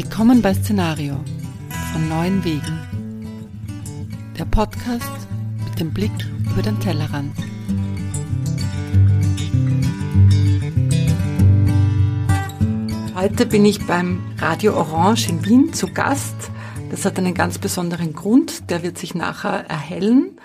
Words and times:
Willkommen 0.00 0.42
bei 0.42 0.54
Szenario 0.54 1.16
von 1.92 2.08
neuen 2.08 2.44
Wegen. 2.44 2.78
Der 4.38 4.44
Podcast 4.44 5.26
mit 5.64 5.80
dem 5.80 5.92
Blick 5.92 6.12
über 6.52 6.62
den 6.62 6.78
Tellerrand. 6.78 7.36
Heute 13.16 13.44
bin 13.44 13.64
ich 13.64 13.84
beim 13.88 14.20
Radio 14.38 14.76
Orange 14.76 15.30
in 15.30 15.44
Wien 15.44 15.72
zu 15.72 15.88
Gast. 15.88 16.36
Das 16.92 17.04
hat 17.04 17.18
einen 17.18 17.34
ganz 17.34 17.58
besonderen 17.58 18.12
Grund, 18.12 18.70
der 18.70 18.84
wird 18.84 18.98
sich 18.98 19.16
nachher 19.16 19.68
erhellen. 19.68 20.38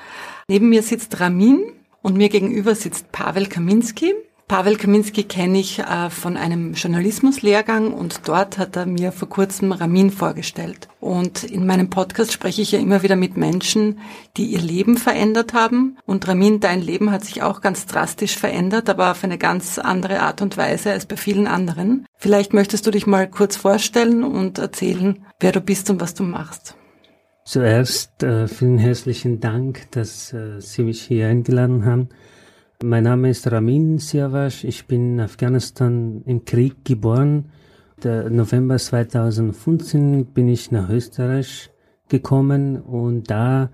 Neben 0.47 0.69
mir 0.69 0.81
sitzt 0.81 1.19
Ramin 1.19 1.61
und 2.01 2.17
mir 2.17 2.29
gegenüber 2.29 2.73
sitzt 2.73 3.11
Pavel 3.11 3.45
Kaminski. 3.45 4.15
Pavel 4.47 4.75
Kaminski 4.75 5.23
kenne 5.23 5.59
ich 5.59 5.79
äh, 5.79 6.09
von 6.09 6.37
einem 6.37 6.73
Journalismuslehrgang 6.73 7.93
und 7.93 8.27
dort 8.27 8.57
hat 8.57 8.75
er 8.75 8.85
mir 8.85 9.11
vor 9.11 9.29
kurzem 9.29 9.71
Ramin 9.71 10.11
vorgestellt. 10.11 10.89
Und 10.99 11.43
in 11.43 11.65
meinem 11.65 11.89
Podcast 11.89 12.31
spreche 12.33 12.61
ich 12.61 12.71
ja 12.71 12.79
immer 12.79 13.03
wieder 13.03 13.15
mit 13.15 13.37
Menschen, 13.37 13.99
die 14.37 14.45
ihr 14.45 14.61
Leben 14.61 14.97
verändert 14.97 15.53
haben. 15.53 15.97
Und 16.05 16.27
Ramin, 16.27 16.59
dein 16.59 16.81
Leben 16.81 17.11
hat 17.11 17.23
sich 17.23 17.41
auch 17.41 17.61
ganz 17.61 17.85
drastisch 17.85 18.37
verändert, 18.37 18.89
aber 18.89 19.11
auf 19.11 19.23
eine 19.23 19.37
ganz 19.37 19.79
andere 19.79 20.19
Art 20.19 20.41
und 20.41 20.57
Weise 20.57 20.91
als 20.91 21.05
bei 21.05 21.17
vielen 21.17 21.47
anderen. 21.47 22.05
Vielleicht 22.17 22.53
möchtest 22.53 22.85
du 22.85 22.91
dich 22.91 23.07
mal 23.07 23.29
kurz 23.29 23.55
vorstellen 23.55 24.23
und 24.23 24.57
erzählen, 24.57 25.25
wer 25.39 25.51
du 25.51 25.61
bist 25.61 25.89
und 25.89 26.01
was 26.01 26.13
du 26.13 26.23
machst. 26.23 26.75
Zuerst 27.45 28.23
äh, 28.23 28.47
vielen 28.47 28.77
herzlichen 28.77 29.39
Dank, 29.41 29.91
dass 29.91 30.31
äh, 30.31 30.61
Sie 30.61 30.83
mich 30.83 31.01
hier 31.01 31.27
eingeladen 31.27 31.85
haben. 31.85 32.09
Mein 32.85 33.05
Name 33.05 33.29
ist 33.29 33.49
Ramin 33.49 33.97
Siavash. 33.97 34.65
Ich 34.65 34.87
bin 34.87 35.13
in 35.13 35.19
Afghanistan 35.21 36.21
im 36.25 36.43
Krieg 36.43 36.83
geboren. 36.83 37.45
Der 38.03 38.29
November 38.29 38.77
2015 38.77 40.25
bin 40.25 40.49
ich 40.49 40.69
nach 40.69 40.89
Österreich 40.89 41.71
gekommen 42.09 42.81
und 42.81 43.31
da 43.31 43.69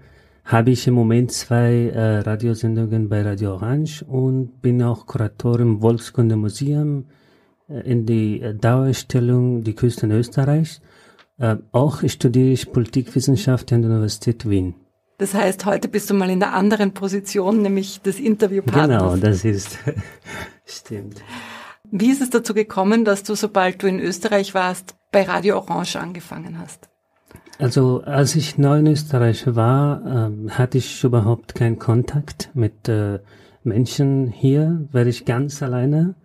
habe 0.45 0.69
ich 0.69 0.85
im 0.85 0.93
Moment 0.93 1.31
zwei 1.31 1.87
äh, 1.87 2.19
Radiosendungen 2.19 3.09
bei 3.09 3.23
Radio 3.23 3.53
Orange 3.53 4.03
und 4.03 4.61
bin 4.61 4.83
auch 4.83 5.07
Kurator 5.07 5.59
im 5.59 5.81
Volkskunde 5.81 6.35
Museum 6.35 7.05
äh, 7.67 7.79
in 7.91 8.05
die 8.05 8.41
äh, 8.41 8.53
Dauerstellung 8.53 9.63
die 9.63 9.73
Küsten 9.73 10.11
Österreichs. 10.11 10.81
Äh, 11.39 11.55
auch 11.71 12.07
studiere 12.07 12.49
ich 12.49 12.71
Politikwissenschaft 12.71 13.73
an 13.73 13.81
der 13.81 13.89
Universität 13.89 14.47
Wien. 14.47 14.75
Das 15.19 15.33
heißt, 15.33 15.65
heute 15.65 15.89
bist 15.89 16.09
du 16.09 16.13
mal 16.13 16.29
in 16.29 16.39
der 16.39 16.53
anderen 16.53 16.93
Position, 16.93 17.61
nämlich 17.61 18.01
des 18.01 18.19
Interviewpartners. 18.19 18.87
Genau, 18.87 19.17
das 19.17 19.43
ist, 19.43 19.77
stimmt. 20.65 21.21
Wie 21.91 22.09
ist 22.09 22.21
es 22.21 22.29
dazu 22.29 22.53
gekommen, 22.53 23.03
dass 23.03 23.23
du, 23.23 23.35
sobald 23.35 23.83
du 23.83 23.87
in 23.87 23.99
Österreich 23.99 24.53
warst, 24.53 24.95
bei 25.11 25.23
Radio 25.23 25.57
Orange 25.57 25.97
angefangen 25.97 26.57
hast? 26.57 26.87
Also, 27.57 28.01
als 28.05 28.37
ich 28.37 28.57
neu 28.57 28.79
in 28.79 28.87
Österreich 28.87 29.43
war, 29.45 30.31
äh, 30.31 30.51
hatte 30.51 30.77
ich 30.77 31.03
überhaupt 31.03 31.53
keinen 31.53 31.77
Kontakt 31.77 32.51
mit 32.53 32.87
äh, 32.87 33.19
Menschen 33.61 34.27
hier, 34.27 34.87
weil 34.93 35.09
ich 35.09 35.25
ganz 35.25 35.61
alleine 35.61 36.15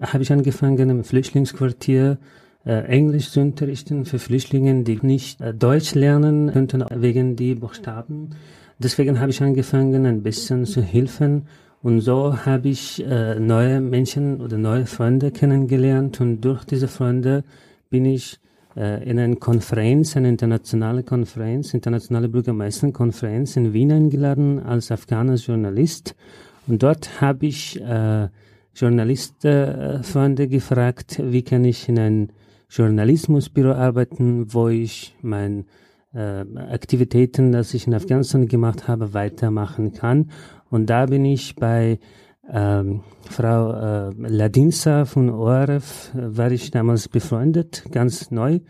habe 0.00 0.22
ich 0.22 0.32
angefangen 0.32 0.90
im 0.90 1.04
Flüchtlingsquartier 1.04 2.18
äh, 2.64 2.84
Englisch 2.86 3.30
zu 3.30 3.40
unterrichten 3.40 4.04
für 4.04 4.18
Flüchtlinge, 4.18 4.82
die 4.82 4.98
nicht 5.02 5.40
äh, 5.40 5.54
Deutsch 5.54 5.94
lernen 5.94 6.52
könnten 6.52 6.84
wegen 6.94 7.36
die 7.36 7.54
Buchstaben. 7.54 8.30
Deswegen 8.78 9.20
habe 9.20 9.30
ich 9.30 9.42
angefangen, 9.42 10.06
ein 10.06 10.22
bisschen 10.22 10.66
zu 10.66 10.82
helfen. 10.82 11.46
Und 11.82 12.00
so 12.00 12.44
habe 12.44 12.68
ich 12.68 13.04
äh, 13.06 13.38
neue 13.38 13.80
Menschen 13.80 14.40
oder 14.40 14.58
neue 14.58 14.86
Freunde 14.86 15.30
kennengelernt. 15.30 16.20
Und 16.20 16.42
durch 16.42 16.64
diese 16.64 16.88
Freunde 16.88 17.44
bin 17.88 18.04
ich 18.04 18.38
äh, 18.76 19.08
in 19.08 19.18
eine 19.18 19.36
Konferenz, 19.36 20.16
eine 20.16 20.28
internationale 20.28 21.02
Konferenz, 21.02 21.74
internationale 21.74 22.28
Bürgermeisterkonferenz 22.28 23.56
in 23.56 23.72
Wien 23.72 23.92
eingeladen 23.92 24.60
als 24.60 24.90
afghaner 24.90 25.34
Journalist. 25.34 26.14
Und 26.66 26.82
dort 26.82 27.20
habe 27.20 27.46
ich 27.46 27.80
äh, 27.80 28.28
Journalistenfreunde 28.74 30.48
gefragt, 30.48 31.20
wie 31.22 31.42
kann 31.42 31.64
ich 31.64 31.88
in 31.88 31.98
ein 31.98 32.32
Journalismusbüro 32.70 33.72
arbeiten, 33.72 34.54
wo 34.54 34.68
ich 34.68 35.16
meine 35.22 35.64
äh, 36.14 36.44
Aktivitäten, 36.56 37.52
das 37.52 37.74
ich 37.74 37.86
in 37.86 37.94
Afghanistan 37.94 38.46
gemacht 38.46 38.88
habe, 38.88 39.12
weitermachen 39.12 39.92
kann. 39.92 40.30
Und 40.70 40.88
da 40.88 41.06
bin 41.06 41.24
ich 41.24 41.56
bei 41.56 41.98
ähm, 42.48 43.02
Frau 43.28 43.72
äh, 43.72 44.10
Ladinsa 44.16 45.04
von 45.04 45.30
ORF, 45.30 46.14
äh, 46.14 46.36
war 46.36 46.50
ich 46.50 46.70
damals 46.70 47.08
befreundet, 47.08 47.84
ganz 47.90 48.30
neu. 48.30 48.60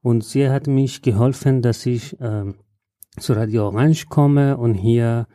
Und 0.00 0.24
sie 0.24 0.48
hat 0.48 0.66
mich 0.66 1.02
geholfen, 1.02 1.62
dass 1.62 1.86
ich 1.86 2.18
äh, 2.20 2.52
zu 3.18 3.32
Radio 3.34 3.66
Orange 3.66 4.06
komme 4.08 4.56
und 4.56 4.74
hier 4.74 5.26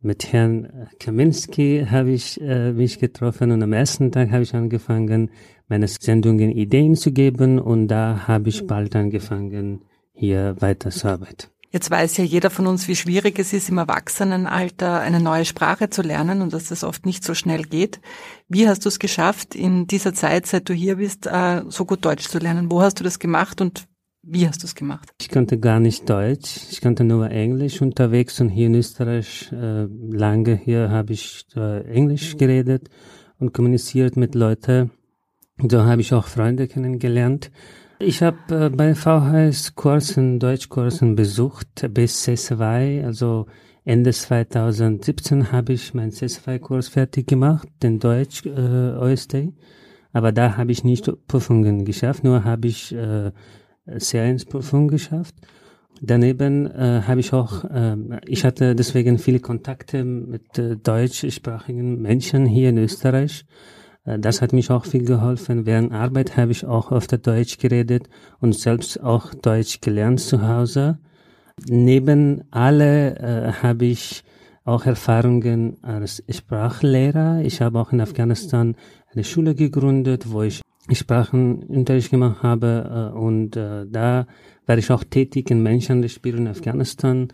mit 0.00 0.32
Herrn 0.32 0.88
Kaminski 0.98 1.86
habe 1.88 2.10
ich 2.10 2.40
äh, 2.40 2.72
mich 2.72 2.98
getroffen 2.98 3.50
und 3.52 3.62
am 3.62 3.74
ersten 3.74 4.10
Tag 4.10 4.30
habe 4.30 4.42
ich 4.42 4.54
angefangen, 4.54 5.30
meine 5.70 5.88
Sendungen 5.88 6.50
Ideen 6.50 6.96
zu 6.96 7.12
geben 7.12 7.58
und 7.58 7.88
da 7.88 8.26
habe 8.28 8.48
ich 8.50 8.66
bald 8.66 8.94
angefangen, 8.96 9.82
hier 10.12 10.56
weiterzuarbeiten. 10.58 11.48
Jetzt 11.72 11.88
weiß 11.88 12.16
ja 12.16 12.24
jeder 12.24 12.50
von 12.50 12.66
uns, 12.66 12.88
wie 12.88 12.96
schwierig 12.96 13.38
es 13.38 13.52
ist, 13.52 13.68
im 13.68 13.78
Erwachsenenalter 13.78 14.98
eine 14.98 15.20
neue 15.20 15.44
Sprache 15.44 15.88
zu 15.88 16.02
lernen 16.02 16.42
und 16.42 16.52
dass 16.52 16.64
das 16.64 16.82
oft 16.82 17.06
nicht 17.06 17.22
so 17.22 17.34
schnell 17.34 17.62
geht. 17.62 18.00
Wie 18.48 18.68
hast 18.68 18.84
du 18.84 18.88
es 18.88 18.98
geschafft, 18.98 19.54
in 19.54 19.86
dieser 19.86 20.12
Zeit, 20.12 20.46
seit 20.46 20.68
du 20.68 20.74
hier 20.74 20.96
bist, 20.96 21.28
äh, 21.28 21.62
so 21.68 21.84
gut 21.84 22.04
Deutsch 22.04 22.26
zu 22.26 22.38
lernen? 22.38 22.72
Wo 22.72 22.82
hast 22.82 22.98
du 22.98 23.04
das 23.04 23.20
gemacht 23.20 23.60
und 23.60 23.86
wie 24.22 24.48
hast 24.48 24.64
du 24.64 24.66
es 24.66 24.74
gemacht? 24.74 25.10
Ich 25.20 25.28
konnte 25.28 25.58
gar 25.60 25.78
nicht 25.78 26.10
Deutsch, 26.10 26.56
ich 26.72 26.80
konnte 26.80 27.04
nur 27.04 27.30
Englisch 27.30 27.80
unterwegs 27.80 28.40
und 28.40 28.48
hier 28.48 28.66
in 28.66 28.74
Österreich 28.74 29.52
äh, 29.52 29.86
lange 30.10 30.56
hier 30.56 30.90
habe 30.90 31.12
ich 31.12 31.46
äh, 31.54 31.84
Englisch 31.84 32.36
geredet 32.36 32.90
und 33.38 33.54
kommuniziert 33.54 34.16
mit 34.16 34.34
Leuten 34.34 34.90
da 35.62 35.84
habe 35.84 36.00
ich 36.00 36.12
auch 36.14 36.26
Freunde 36.26 36.68
kennengelernt. 36.68 37.50
Ich 37.98 38.22
habe 38.22 38.38
äh, 38.50 38.70
bei 38.70 38.94
VHS 38.94 39.74
Kursen, 39.74 40.38
Deutschkursen 40.38 41.16
besucht 41.16 41.86
bis 41.92 42.26
C2, 42.26 43.04
also 43.04 43.46
Ende 43.84 44.12
2017 44.12 45.52
habe 45.52 45.72
ich 45.72 45.94
meinen 45.94 46.10
C2-Kurs 46.10 46.88
fertig 46.88 47.26
gemacht, 47.26 47.68
den 47.82 47.98
Deutsch 47.98 48.46
äh, 48.46 48.50
OST. 48.50 49.36
Aber 50.12 50.32
da 50.32 50.56
habe 50.56 50.72
ich 50.72 50.84
nicht 50.84 51.10
Prüfungen 51.26 51.84
geschafft, 51.84 52.24
nur 52.24 52.44
habe 52.44 52.68
ich 52.68 52.94
äh, 52.94 53.30
C1-Prüfung 53.86 54.88
geschafft. 54.88 55.34
Daneben 56.00 56.66
äh, 56.66 57.02
habe 57.06 57.20
ich 57.20 57.32
auch, 57.32 57.64
äh, 57.64 57.96
ich 58.26 58.44
hatte 58.44 58.74
deswegen 58.74 59.18
viele 59.18 59.40
Kontakte 59.40 60.04
mit 60.04 60.58
äh, 60.58 60.76
deutschsprachigen 60.76 62.00
Menschen 62.00 62.46
hier 62.46 62.70
in 62.70 62.78
Österreich. 62.78 63.44
Äh, 64.04 64.18
das 64.18 64.42
hat 64.42 64.52
mich 64.52 64.70
auch 64.70 64.84
viel 64.84 65.04
geholfen. 65.04 65.66
Während 65.66 65.92
Arbeit 65.92 66.36
habe 66.36 66.52
ich 66.52 66.64
auch 66.64 66.92
öfter 66.92 67.18
Deutsch 67.18 67.58
geredet 67.58 68.08
und 68.40 68.54
selbst 68.54 69.02
auch 69.02 69.34
Deutsch 69.34 69.80
gelernt 69.80 70.20
zu 70.20 70.46
Hause. 70.46 70.98
Neben 71.68 72.44
alle 72.50 73.16
äh, 73.16 73.52
habe 73.62 73.86
ich 73.86 74.24
auch 74.64 74.86
Erfahrungen 74.86 75.82
als 75.82 76.22
Sprachlehrer. 76.28 77.42
Ich 77.42 77.60
habe 77.60 77.78
auch 77.80 77.92
in 77.92 78.00
Afghanistan 78.00 78.76
eine 79.12 79.24
Schule 79.24 79.54
gegründet, 79.54 80.30
wo 80.30 80.42
ich 80.42 80.62
Sprachenunterricht 80.92 82.10
gemacht 82.10 82.42
habe 82.42 83.12
äh, 83.14 83.16
und 83.16 83.56
äh, 83.56 83.86
da 83.86 84.26
war 84.66 84.78
ich 84.78 84.90
auch 84.90 85.04
tätig 85.04 85.50
in 85.50 85.62
Menschenrechtsspiel 85.62 86.36
in 86.36 86.48
Afghanistan. 86.48 87.28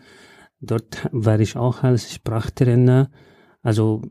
Dort 0.59 1.07
war 1.11 1.39
ich 1.39 1.55
auch 1.55 1.83
als 1.83 2.13
Sprachtrainer. 2.13 3.09
Also 3.61 4.01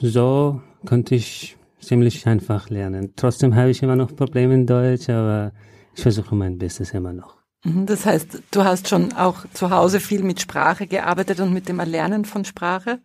so 0.00 0.60
konnte 0.84 1.14
ich 1.14 1.56
ziemlich 1.82 2.26
einfach 2.26 2.70
lernen. 2.70 3.12
Trotzdem 3.16 3.54
habe 3.54 3.70
ich 3.70 3.82
immer 3.82 3.96
noch 3.96 4.14
Probleme 4.14 4.54
in 4.54 4.66
Deutsch, 4.66 5.08
aber 5.08 5.52
ich 5.94 6.02
versuche 6.02 6.34
mein 6.34 6.58
Bestes 6.58 6.92
immer 6.92 7.12
noch. 7.12 7.42
Mhm, 7.64 7.86
das 7.86 8.06
heißt, 8.06 8.42
du 8.50 8.64
hast 8.64 8.88
schon 8.88 9.12
auch 9.12 9.44
zu 9.52 9.70
Hause 9.70 10.00
viel 10.00 10.22
mit 10.22 10.40
Sprache 10.40 10.86
gearbeitet 10.86 11.40
und 11.40 11.52
mit 11.52 11.68
dem 11.68 11.78
Erlernen 11.78 12.24
von 12.24 12.44
Sprache. 12.44 13.00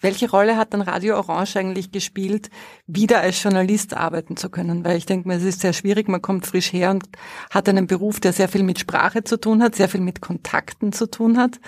Welche 0.00 0.28
Rolle 0.28 0.56
hat 0.56 0.74
dann 0.74 0.82
Radio 0.82 1.16
Orange 1.16 1.56
eigentlich 1.56 1.92
gespielt, 1.92 2.50
wieder 2.88 3.20
als 3.20 3.40
Journalist 3.40 3.94
arbeiten 3.94 4.36
zu 4.36 4.50
können? 4.50 4.84
Weil 4.84 4.96
ich 4.96 5.06
denke 5.06 5.28
mir, 5.28 5.36
es 5.36 5.44
ist 5.44 5.60
sehr 5.60 5.72
schwierig, 5.72 6.08
man 6.08 6.20
kommt 6.20 6.44
frisch 6.44 6.72
her 6.72 6.90
und 6.90 7.04
hat 7.50 7.68
einen 7.68 7.86
Beruf, 7.86 8.18
der 8.18 8.32
sehr 8.32 8.48
viel 8.48 8.64
mit 8.64 8.80
Sprache 8.80 9.22
zu 9.22 9.38
tun 9.38 9.62
hat, 9.62 9.76
sehr 9.76 9.88
viel 9.88 10.00
mit 10.00 10.20
Kontakten 10.20 10.92
zu 10.92 11.08
tun 11.08 11.38
hat. 11.38 11.60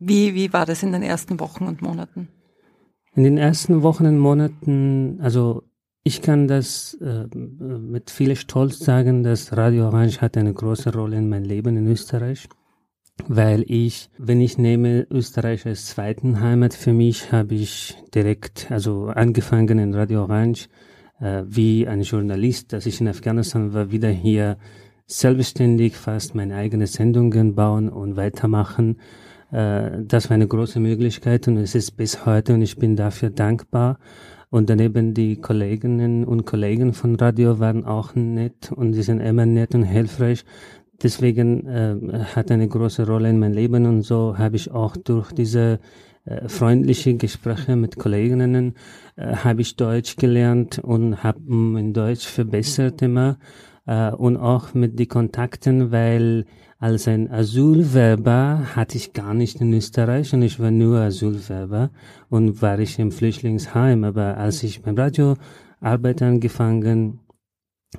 Wie, 0.00 0.34
wie 0.34 0.52
war 0.52 0.66
das 0.66 0.82
in 0.82 0.90
den 0.90 1.04
ersten 1.04 1.38
Wochen 1.38 1.66
und 1.68 1.82
Monaten? 1.82 2.28
In 3.14 3.24
den 3.24 3.36
ersten 3.36 3.82
Wochen 3.82 4.06
und 4.06 4.18
Monaten, 4.18 5.18
also 5.20 5.64
ich 6.02 6.22
kann 6.22 6.48
das 6.48 6.94
äh, 6.94 7.26
mit 7.36 8.10
viel 8.10 8.34
Stolz 8.36 8.78
sagen, 8.78 9.22
dass 9.22 9.54
Radio 9.54 9.86
Orange 9.88 10.22
hat 10.22 10.36
eine 10.38 10.54
große 10.54 10.94
Rolle 10.94 11.18
in 11.18 11.28
meinem 11.28 11.44
Leben 11.44 11.76
in 11.76 11.86
Österreich, 11.86 12.48
weil 13.28 13.64
ich, 13.68 14.08
wenn 14.16 14.40
ich 14.40 14.56
nehme 14.56 15.06
Österreich 15.10 15.66
als 15.66 15.88
zweiten 15.88 16.40
Heimat 16.40 16.72
für 16.72 16.94
mich, 16.94 17.32
habe 17.32 17.54
ich 17.54 17.98
direkt, 18.14 18.70
also 18.70 19.08
angefangen 19.08 19.78
in 19.78 19.94
Radio 19.94 20.22
Orange 20.22 20.68
äh, 21.20 21.42
wie 21.46 21.86
ein 21.86 22.00
Journalist, 22.00 22.72
dass 22.72 22.86
ich 22.86 22.98
in 23.00 23.08
Afghanistan 23.08 23.74
war, 23.74 23.90
wieder 23.90 24.08
hier 24.08 24.56
selbstständig 25.06 25.96
fast 25.96 26.34
meine 26.34 26.56
eigenen 26.56 26.86
Sendungen 26.86 27.54
bauen 27.54 27.90
und 27.90 28.16
weitermachen. 28.16 28.96
Äh, 29.52 30.02
das 30.04 30.30
war 30.30 30.34
eine 30.34 30.48
große 30.48 30.80
Möglichkeit 30.80 31.46
und 31.46 31.58
es 31.58 31.74
ist 31.74 31.92
bis 31.92 32.26
heute 32.26 32.54
und 32.54 32.62
ich 32.62 32.76
bin 32.76 32.96
dafür 32.96 33.30
dankbar. 33.30 33.98
Und 34.50 34.68
daneben 34.68 35.14
die 35.14 35.36
Kolleginnen 35.36 36.24
und 36.24 36.44
Kollegen 36.44 36.92
von 36.92 37.14
Radio 37.16 37.58
waren 37.58 37.84
auch 37.84 38.14
nett 38.14 38.70
und 38.70 38.92
sie 38.92 39.02
sind 39.02 39.20
immer 39.20 39.46
nett 39.46 39.74
und 39.74 39.84
hilfreich. 39.84 40.44
Deswegen 41.02 41.66
äh, 41.66 42.24
hat 42.34 42.50
eine 42.50 42.68
große 42.68 43.06
Rolle 43.06 43.30
in 43.30 43.38
meinem 43.38 43.54
Leben 43.54 43.86
und 43.86 44.02
so 44.02 44.36
habe 44.36 44.56
ich 44.56 44.70
auch 44.70 44.96
durch 44.96 45.32
diese 45.32 45.80
äh, 46.24 46.48
freundliche 46.48 47.14
Gespräche 47.14 47.76
mit 47.76 47.98
Kolleginnen 47.98 48.74
äh, 49.16 49.34
habe 49.36 49.62
ich 49.62 49.74
Deutsch 49.74 50.16
gelernt 50.16 50.78
und 50.78 51.24
habe 51.24 51.40
mein 51.46 51.92
Deutsch 51.92 52.26
verbessert 52.26 53.02
immer 53.02 53.38
äh, 53.86 54.10
und 54.12 54.36
auch 54.36 54.74
mit 54.74 54.98
die 54.98 55.06
Kontakten, 55.06 55.90
weil 55.90 56.44
als 56.82 57.06
ein 57.06 57.30
Asylwerber 57.30 58.74
hatte 58.74 58.96
ich 58.96 59.12
gar 59.12 59.34
nicht 59.34 59.60
in 59.60 59.72
Österreich 59.72 60.34
und 60.34 60.42
ich 60.42 60.58
war 60.58 60.72
nur 60.72 60.98
Asylwerber 60.98 61.90
und 62.28 62.60
war 62.60 62.76
ich 62.80 62.98
im 62.98 63.12
Flüchtlingsheim. 63.12 64.02
Aber 64.02 64.36
als 64.36 64.64
ich 64.64 64.82
beim 64.82 64.96
Radio 64.96 65.36
Arbeit 65.80 66.22
angefangen, 66.22 67.20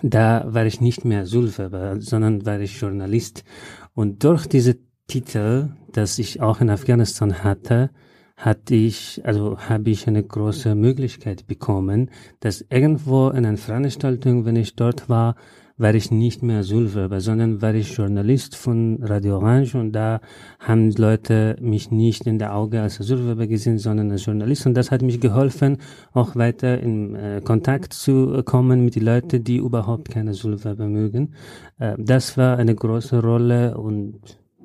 da 0.01 0.44
war 0.53 0.65
ich 0.65 0.81
nicht 0.81 1.06
mehr 1.06 1.21
Asylwerber, 1.21 2.01
sondern 2.01 2.45
war 2.45 2.59
ich 2.59 2.81
Journalist. 2.81 3.45
Und 3.94 4.25
durch 4.25 4.47
diese 4.47 4.75
Titel, 5.07 5.69
dass 5.94 6.19
ich 6.19 6.41
auch 6.41 6.59
in 6.59 6.69
Afghanistan 6.69 7.41
hatte, 7.41 7.89
hatte 8.36 8.75
ich, 8.75 9.21
also 9.24 9.59
habe 9.59 9.91
ich 9.91 10.09
eine 10.09 10.24
große 10.24 10.75
Möglichkeit 10.75 11.47
bekommen, 11.47 12.12
dass 12.41 12.65
irgendwo 12.69 13.29
in 13.29 13.45
einer 13.45 13.56
Veranstaltung, 13.56 14.44
wenn 14.44 14.57
ich 14.57 14.75
dort 14.75 15.07
war, 15.07 15.36
war 15.78 15.94
ich 15.96 16.12
nicht 16.12 16.44
mehr 16.44 16.60
Asylwerber, 16.60 17.20
sondern 17.20 17.62
war 17.62 17.74
ich 17.74 17.98
Journalist 17.98 18.56
von 18.56 19.00
Radio 19.02 19.38
Orange 19.38 19.75
und 19.75 19.92
da 19.92 20.22
haben 20.60 20.92
Leute 20.92 21.56
mich 21.60 21.92
nicht 21.92 22.28
in 22.28 22.40
der 22.40 22.56
Auge 22.56 22.81
als 22.81 23.00
Asylwerber 23.00 23.48
gesehen, 23.48 23.80
sondern 23.80 24.12
als 24.12 24.25
Journalist 24.25 24.66
und 24.66 24.75
das 24.75 24.92
hat 24.92 25.02
mich 25.02 25.20
geholfen, 25.20 25.78
auch 26.14 26.36
weiter 26.36 26.80
in 26.80 27.16
äh, 27.16 27.42
Kontakt 27.44 27.94
zu 27.94 28.44
kommen 28.44 28.86
mit 28.86 28.96
den 28.96 29.06
Leuten, 29.06 29.44
die 29.44 29.58
überhaupt 29.58 30.12
keine 30.12 30.31
Asylwerber 30.31 30.88
mögen. 30.88 31.34
Äh, 31.80 31.96
das 31.98 32.38
war 32.38 32.58
eine 32.58 32.75
große 32.75 33.22
Rolle 33.22 33.78
und 33.78 34.20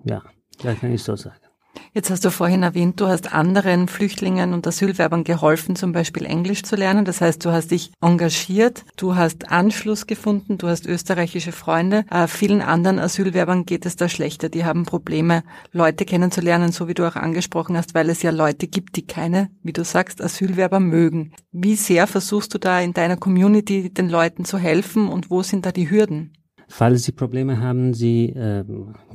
ja, 0.05 0.23
da 0.63 0.75
kann 0.75 0.93
ich 0.93 1.03
so 1.03 1.17
sagen. 1.17 1.48
Jetzt 1.94 2.11
hast 2.11 2.25
du 2.25 2.31
vorhin 2.31 2.62
erwähnt, 2.62 3.00
du 3.00 3.06
hast 3.06 3.32
anderen 3.32 3.88
Flüchtlingen 3.88 4.52
und 4.52 4.67
Asylwerbern 4.67 5.25
geholfen, 5.25 5.75
zum 5.75 5.93
Beispiel 5.93 6.26
Englisch 6.26 6.62
zu 6.62 6.76
lernen. 6.76 7.05
Das 7.05 7.20
heißt, 7.20 7.44
du 7.44 7.50
hast 7.50 7.70
dich 7.70 7.93
engagiert, 8.00 8.85
du 8.96 9.17
hast 9.17 9.50
Anschluss 9.50 10.06
gefunden, 10.06 10.58
du 10.58 10.69
hast 10.69 10.87
österreichische 10.87 11.52
Freunde. 11.52 12.05
Äh, 12.11 12.26
vielen 12.26 12.61
anderen 12.61 12.99
Asylwerbern 12.99 13.64
geht 13.64 13.87
es 13.87 13.96
da 13.96 14.08
schlechter. 14.08 14.49
Die 14.49 14.64
haben 14.64 14.85
Probleme, 14.85 15.43
Leute 15.73 16.05
kennenzulernen, 16.05 16.73
so 16.73 16.88
wie 16.88 16.94
du 16.94 17.08
auch 17.08 17.17
angesprochen 17.17 17.76
hast, 17.76 17.94
weil 17.94 18.11
es 18.11 18.23
ja 18.23 18.31
Leute 18.31 18.67
gibt, 18.67 18.96
die 18.96 19.06
keine, 19.06 19.50
wie 19.62 19.73
du 19.73 19.85
sagst, 19.85 20.23
Asylwerber 20.23 20.81
mögen. 20.81 21.32
Wie 21.52 21.76
sehr 21.76 22.06
versuchst 22.06 22.52
du 22.55 22.58
da 22.58 22.81
in 22.81 22.93
deiner 22.93 23.17
Community 23.17 23.93
den 23.93 24.08
Leuten 24.08 24.44
zu 24.44 24.58
helfen 24.58 25.08
und 25.08 25.31
wo 25.31 25.43
sind 25.43 25.64
da 25.64 25.73
die 25.73 25.90
Hürden? 25.90 26.38
Falls 26.70 27.05
Sie 27.05 27.12
Probleme 27.12 27.61
haben, 27.61 27.94
Sie 27.94 28.26
äh, 28.26 28.62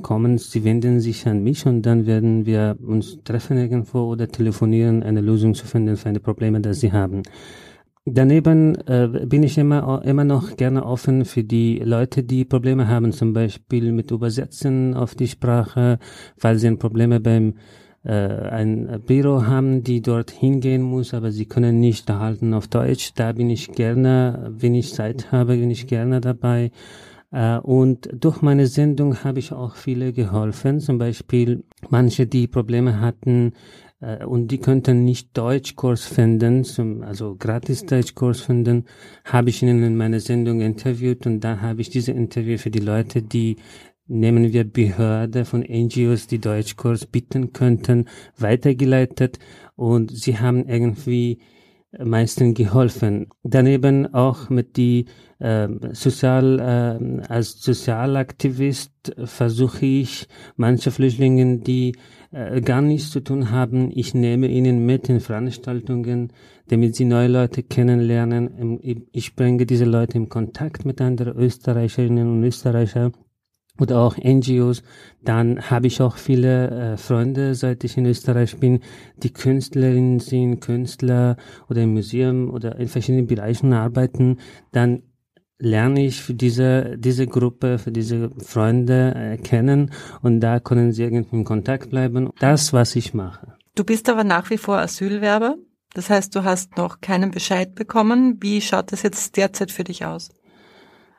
kommen, 0.02 0.38
Sie 0.38 0.64
wenden 0.64 1.00
sich 1.00 1.26
an 1.26 1.42
mich 1.42 1.66
und 1.66 1.82
dann 1.82 2.04
werden 2.04 2.46
wir 2.46 2.76
uns 2.84 3.18
treffen 3.22 3.56
irgendwo 3.56 4.00
oder 4.00 4.28
telefonieren, 4.28 5.04
eine 5.04 5.20
Lösung 5.20 5.54
zu 5.54 5.64
finden 5.64 5.96
für 5.96 6.08
eine 6.08 6.20
Probleme, 6.20 6.60
das 6.60 6.80
Sie 6.80 6.92
haben. 6.92 7.22
Daneben 8.06 8.74
äh, 8.86 9.24
bin 9.24 9.44
ich 9.44 9.56
immer, 9.56 10.02
immer 10.04 10.24
noch 10.24 10.56
gerne 10.56 10.84
offen 10.84 11.24
für 11.24 11.42
die 11.42 11.78
Leute, 11.78 12.22
die 12.22 12.44
Probleme 12.44 12.86
haben, 12.88 13.12
zum 13.12 13.32
Beispiel 13.32 13.92
mit 13.92 14.10
Übersetzen 14.10 14.92
auf 14.92 15.14
die 15.14 15.28
Sprache, 15.28 15.98
weil 16.38 16.58
sie 16.58 16.76
Probleme 16.76 17.20
beim 17.20 17.54
äh, 18.04 18.10
ein 18.10 19.00
Büro 19.06 19.46
haben, 19.46 19.82
die 19.84 20.02
dort 20.02 20.30
hingehen 20.32 20.82
muss, 20.82 21.14
aber 21.14 21.32
sie 21.32 21.46
können 21.46 21.80
nicht 21.80 22.10
erhalten 22.10 22.52
auf 22.52 22.68
Deutsch. 22.68 23.12
Da 23.14 23.32
bin 23.32 23.48
ich 23.48 23.72
gerne, 23.72 24.50
wenn 24.50 24.74
ich 24.74 24.92
Zeit 24.92 25.32
habe, 25.32 25.56
bin 25.56 25.70
ich 25.70 25.86
gerne 25.86 26.20
dabei. 26.20 26.72
Äh, 27.34 27.58
und 27.58 28.08
durch 28.12 28.42
meine 28.42 28.66
Sendung 28.68 29.24
habe 29.24 29.40
ich 29.40 29.52
auch 29.52 29.74
viele 29.74 30.12
geholfen, 30.12 30.78
zum 30.78 30.98
Beispiel 30.98 31.64
manche, 31.90 32.26
die 32.26 32.46
Probleme 32.46 33.00
hatten 33.00 33.54
äh, 34.00 34.24
und 34.24 34.52
die 34.52 34.58
könnten 34.58 35.04
nicht 35.04 35.36
Deutschkurs 35.36 36.04
finden, 36.04 36.64
also 37.02 37.34
gratis 37.34 37.86
Deutschkurs 37.86 38.40
finden, 38.40 38.84
habe 39.24 39.50
ich 39.50 39.62
ihnen 39.62 39.82
in 39.82 39.96
meiner 39.96 40.20
Sendung 40.20 40.60
interviewt. 40.60 41.26
Und 41.26 41.40
da 41.40 41.60
habe 41.60 41.80
ich 41.80 41.90
diese 41.90 42.12
Interview 42.12 42.56
für 42.56 42.70
die 42.70 42.78
Leute, 42.78 43.20
die 43.20 43.56
nehmen 44.06 44.52
wir 44.52 44.62
Behörde 44.64 45.44
von 45.44 45.62
NGOs, 45.62 46.28
die 46.28 46.38
Deutschkurs 46.38 47.06
bieten 47.06 47.52
könnten, 47.52 48.06
weitergeleitet. 48.38 49.40
Und 49.74 50.12
sie 50.12 50.38
haben 50.38 50.68
irgendwie 50.68 51.40
meisten 52.02 52.54
geholfen. 52.54 53.28
Daneben 53.42 54.12
auch 54.14 54.50
mit 54.50 54.76
die 54.76 55.06
äh, 55.38 55.68
sozial 55.92 56.58
äh, 56.58 57.22
als 57.28 57.60
Sozialaktivist 57.60 59.14
versuche 59.24 59.84
ich 59.84 60.26
manche 60.56 60.90
Flüchtlinge, 60.90 61.58
die 61.58 61.96
äh, 62.32 62.60
gar 62.60 62.82
nichts 62.82 63.10
zu 63.10 63.20
tun 63.20 63.50
haben, 63.50 63.90
ich 63.94 64.14
nehme 64.14 64.48
ihnen 64.48 64.86
mit 64.86 65.08
in 65.08 65.20
Veranstaltungen, 65.20 66.32
damit 66.68 66.96
sie 66.96 67.04
neue 67.04 67.28
Leute 67.28 67.62
kennenlernen. 67.62 68.80
Ich 69.12 69.36
bringe 69.36 69.66
diese 69.66 69.84
Leute 69.84 70.18
in 70.18 70.28
Kontakt 70.28 70.84
mit 70.84 71.00
anderen 71.00 71.36
Österreicherinnen 71.36 72.28
und 72.28 72.42
Österreichern 72.42 73.12
oder 73.78 74.00
auch 74.00 74.16
NGOs. 74.16 74.82
Dann 75.22 75.70
habe 75.70 75.86
ich 75.86 76.00
auch 76.00 76.16
viele 76.16 76.70
äh, 76.70 76.96
Freunde, 76.96 77.54
seit 77.54 77.84
ich 77.84 77.96
in 77.96 78.06
Österreich 78.06 78.58
bin, 78.58 78.80
die 79.16 79.32
Künstlerinnen 79.32 80.20
sind, 80.20 80.60
Künstler 80.60 81.36
oder 81.68 81.82
im 81.82 81.94
Museum 81.94 82.50
oder 82.50 82.76
in 82.76 82.88
verschiedenen 82.88 83.26
Bereichen 83.26 83.72
arbeiten. 83.72 84.38
Dann 84.72 85.02
lerne 85.58 86.04
ich 86.04 86.20
für 86.20 86.34
diese, 86.34 86.96
diese 86.98 87.26
Gruppe, 87.26 87.78
für 87.78 87.92
diese 87.92 88.30
Freunde 88.38 89.14
äh, 89.16 89.36
kennen 89.38 89.90
und 90.22 90.40
da 90.40 90.60
können 90.60 90.92
sie 90.92 91.02
irgendwie 91.02 91.36
in 91.36 91.44
Kontakt 91.44 91.90
bleiben. 91.90 92.30
Das, 92.38 92.72
was 92.72 92.96
ich 92.96 93.14
mache. 93.14 93.56
Du 93.74 93.84
bist 93.84 94.08
aber 94.08 94.24
nach 94.24 94.50
wie 94.50 94.58
vor 94.58 94.78
Asylwerber. 94.78 95.56
Das 95.94 96.10
heißt, 96.10 96.34
du 96.34 96.44
hast 96.44 96.76
noch 96.76 97.00
keinen 97.00 97.30
Bescheid 97.30 97.74
bekommen. 97.74 98.38
Wie 98.40 98.60
schaut 98.60 98.92
das 98.92 99.02
jetzt 99.02 99.36
derzeit 99.36 99.70
für 99.70 99.84
dich 99.84 100.04
aus? 100.04 100.30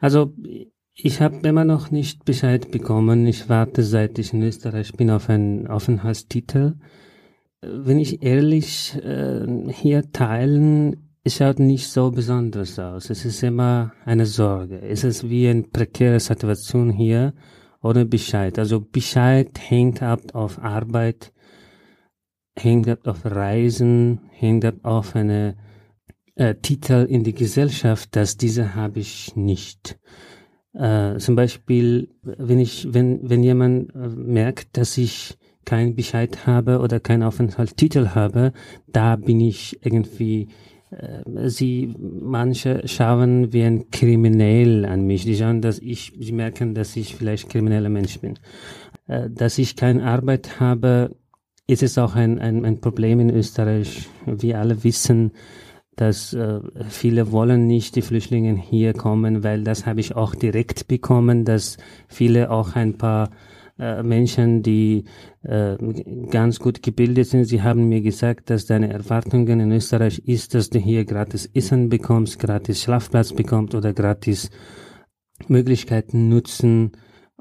Also 0.02 0.34
ich 0.98 1.22
habe 1.22 1.48
immer 1.48 1.66
noch 1.66 1.92
nicht 1.92 2.24
Bescheid 2.24 2.72
bekommen. 2.72 3.28
Ich 3.28 3.50
warte, 3.50 3.84
seit 3.84 4.18
ich 4.18 4.34
in 4.34 4.42
Österreich 4.42 4.94
bin, 4.94 5.10
auf 5.10 5.30
einen 5.30 5.68
Aufenthaltstitel. 5.68 6.76
Wenn 7.62 8.00
ich 8.00 8.24
ehrlich 8.24 8.96
äh, 9.04 9.46
hier 9.72 10.12
teilen, 10.12 11.06
es 11.24 11.36
schaut 11.38 11.60
nicht 11.60 11.90
so 11.90 12.12
besonders 12.12 12.80
aus. 12.80 13.10
Es 13.10 13.26
ist 13.26 13.44
immer 13.44 13.92
eine 14.06 14.26
Sorge. 14.26 14.80
Es 14.82 15.04
ist 15.04 15.30
wie 15.30 15.50
eine 15.50 15.64
prekäre 15.64 16.20
Situation 16.20 16.92
hier 16.92 17.34
ohne 17.82 18.06
Bescheid. 18.06 18.58
Also 18.58 18.80
Bescheid 18.80 19.50
hängt 19.60 20.02
ab 20.02 20.22
auf 20.34 20.64
Arbeit, 20.64 21.34
hängt 22.56 22.88
ab 22.88 23.06
auf 23.06 23.26
Reisen, 23.26 24.22
hängt 24.32 24.64
ab 24.64 24.76
auf 24.84 25.16
eine 25.16 25.58
äh, 26.36 26.56
Titel 26.56 27.06
in 27.10 27.24
die 27.24 27.34
Gesellschaft. 27.34 28.16
dass 28.16 28.38
diese 28.38 28.76
habe 28.76 29.00
ich 29.00 29.36
nicht. 29.36 30.00
Äh, 30.76 31.18
zum 31.20 31.36
Beispiel, 31.36 32.10
wenn 32.22 32.60
ich, 32.60 32.94
wenn, 32.94 33.30
wenn 33.30 33.44
jemand 33.44 33.96
äh, 33.96 34.08
merkt, 34.10 34.78
dass 34.78 34.98
ich 34.98 35.38
keinen 35.64 35.96
Bescheid 35.96 36.46
habe 36.46 36.80
oder 36.80 37.00
keinen 37.00 37.24
Aufenthaltstitel 37.24 38.10
habe, 38.10 38.54
da 38.88 39.16
bin 39.16 39.40
ich 39.40 39.80
irgendwie 39.84 40.50
äh, 40.92 41.50
sie 41.50 41.94
manche 41.98 42.88
schauen 42.88 43.54
wie 43.54 43.64
ein 43.64 43.90
Kriminell 43.90 44.86
an 44.86 45.06
mich. 45.06 45.26
Die 45.26 45.36
schauen, 45.36 45.62
dass 45.62 45.80
ich, 45.80 46.14
sie 46.20 46.32
merken, 46.32 46.74
dass 46.74 46.96
ich 46.96 47.16
vielleicht 47.16 47.50
krimineller 47.50 47.90
Mensch 47.90 48.20
bin. 48.20 48.38
Äh, 49.08 49.30
dass 49.30 49.58
ich 49.58 49.76
keine 49.76 50.04
Arbeit 50.04 50.60
habe, 50.60 51.16
ist 51.68 51.84
es 51.84 51.98
auch 51.98 52.16
ein, 52.16 52.40
ein, 52.40 52.66
ein 52.66 52.80
Problem 52.80 53.20
in 53.20 53.30
Österreich. 53.30 54.08
Wir 54.26 54.60
alle 54.60 54.84
wissen, 54.84 55.32
dass 55.96 56.34
äh, 56.34 56.60
viele 56.90 57.32
wollen 57.32 57.68
nicht 57.68 57.96
die 57.96 58.02
Flüchtlinge 58.02 58.56
hier 58.56 58.94
kommen, 58.94 59.44
weil 59.44 59.64
das 59.64 59.86
habe 59.86 60.00
ich 60.00 60.16
auch 60.16 60.36
direkt 60.36 60.88
bekommen, 60.88 61.46
dass 61.46 61.78
viele 62.08 62.52
auch 62.52 62.76
ein 62.76 62.98
paar 62.98 63.30
äh, 63.80 64.04
Menschen, 64.04 64.62
die 64.64 65.06
äh, 65.44 65.76
ganz 66.30 66.60
gut 66.60 66.82
gebildet 66.82 67.28
sind, 67.28 67.46
sie 67.46 67.62
haben 67.62 67.90
mir 67.90 68.02
gesagt, 68.02 68.50
dass 68.50 68.66
deine 68.66 68.92
Erwartungen 68.92 69.60
in 69.60 69.72
Österreich 69.72 70.20
ist, 70.20 70.54
dass 70.54 70.70
du 70.70 70.80
hier 70.80 71.06
gratis 71.06 71.50
Essen 71.54 71.90
bekommst, 71.90 72.40
gratis 72.40 72.84
Schlafplatz 72.84 73.34
bekommst 73.34 73.76
oder 73.76 73.94
gratis 73.94 74.50
Möglichkeiten 75.48 76.30
nutzen 76.30 76.92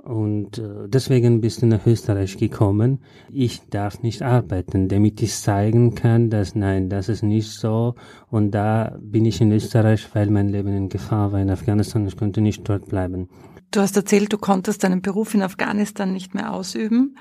und 0.04 0.58
äh, 0.58 0.86
deswegen 0.86 1.40
bist 1.40 1.62
du 1.62 1.66
nach 1.66 1.86
Österreich 1.86 2.36
gekommen. 2.36 3.00
Ich 3.32 3.62
darf 3.70 4.02
nicht 4.02 4.20
arbeiten, 4.20 4.88
damit 4.88 5.22
ich 5.22 5.34
zeigen 5.34 5.94
kann, 5.94 6.28
dass 6.28 6.54
nein, 6.54 6.90
das 6.90 7.08
ist 7.08 7.22
nicht 7.22 7.50
so. 7.50 7.94
Und 8.28 8.50
da 8.50 8.96
bin 9.00 9.24
ich 9.24 9.40
in 9.40 9.50
Österreich, 9.50 10.06
weil 10.14 10.28
mein 10.28 10.48
Leben 10.48 10.76
in 10.76 10.90
Gefahr 10.90 11.32
war 11.32 11.40
in 11.40 11.48
Afghanistan. 11.48 12.06
Ich 12.06 12.18
konnte 12.18 12.42
nicht 12.42 12.68
dort 12.68 12.86
bleiben. 12.86 13.30
Du 13.70 13.80
hast 13.80 13.96
erzählt, 13.96 14.30
du 14.30 14.36
konntest 14.36 14.84
deinen 14.84 15.00
Beruf 15.00 15.34
in 15.34 15.42
Afghanistan 15.42 16.12
nicht 16.12 16.34
mehr 16.34 16.52
ausüben. 16.52 17.16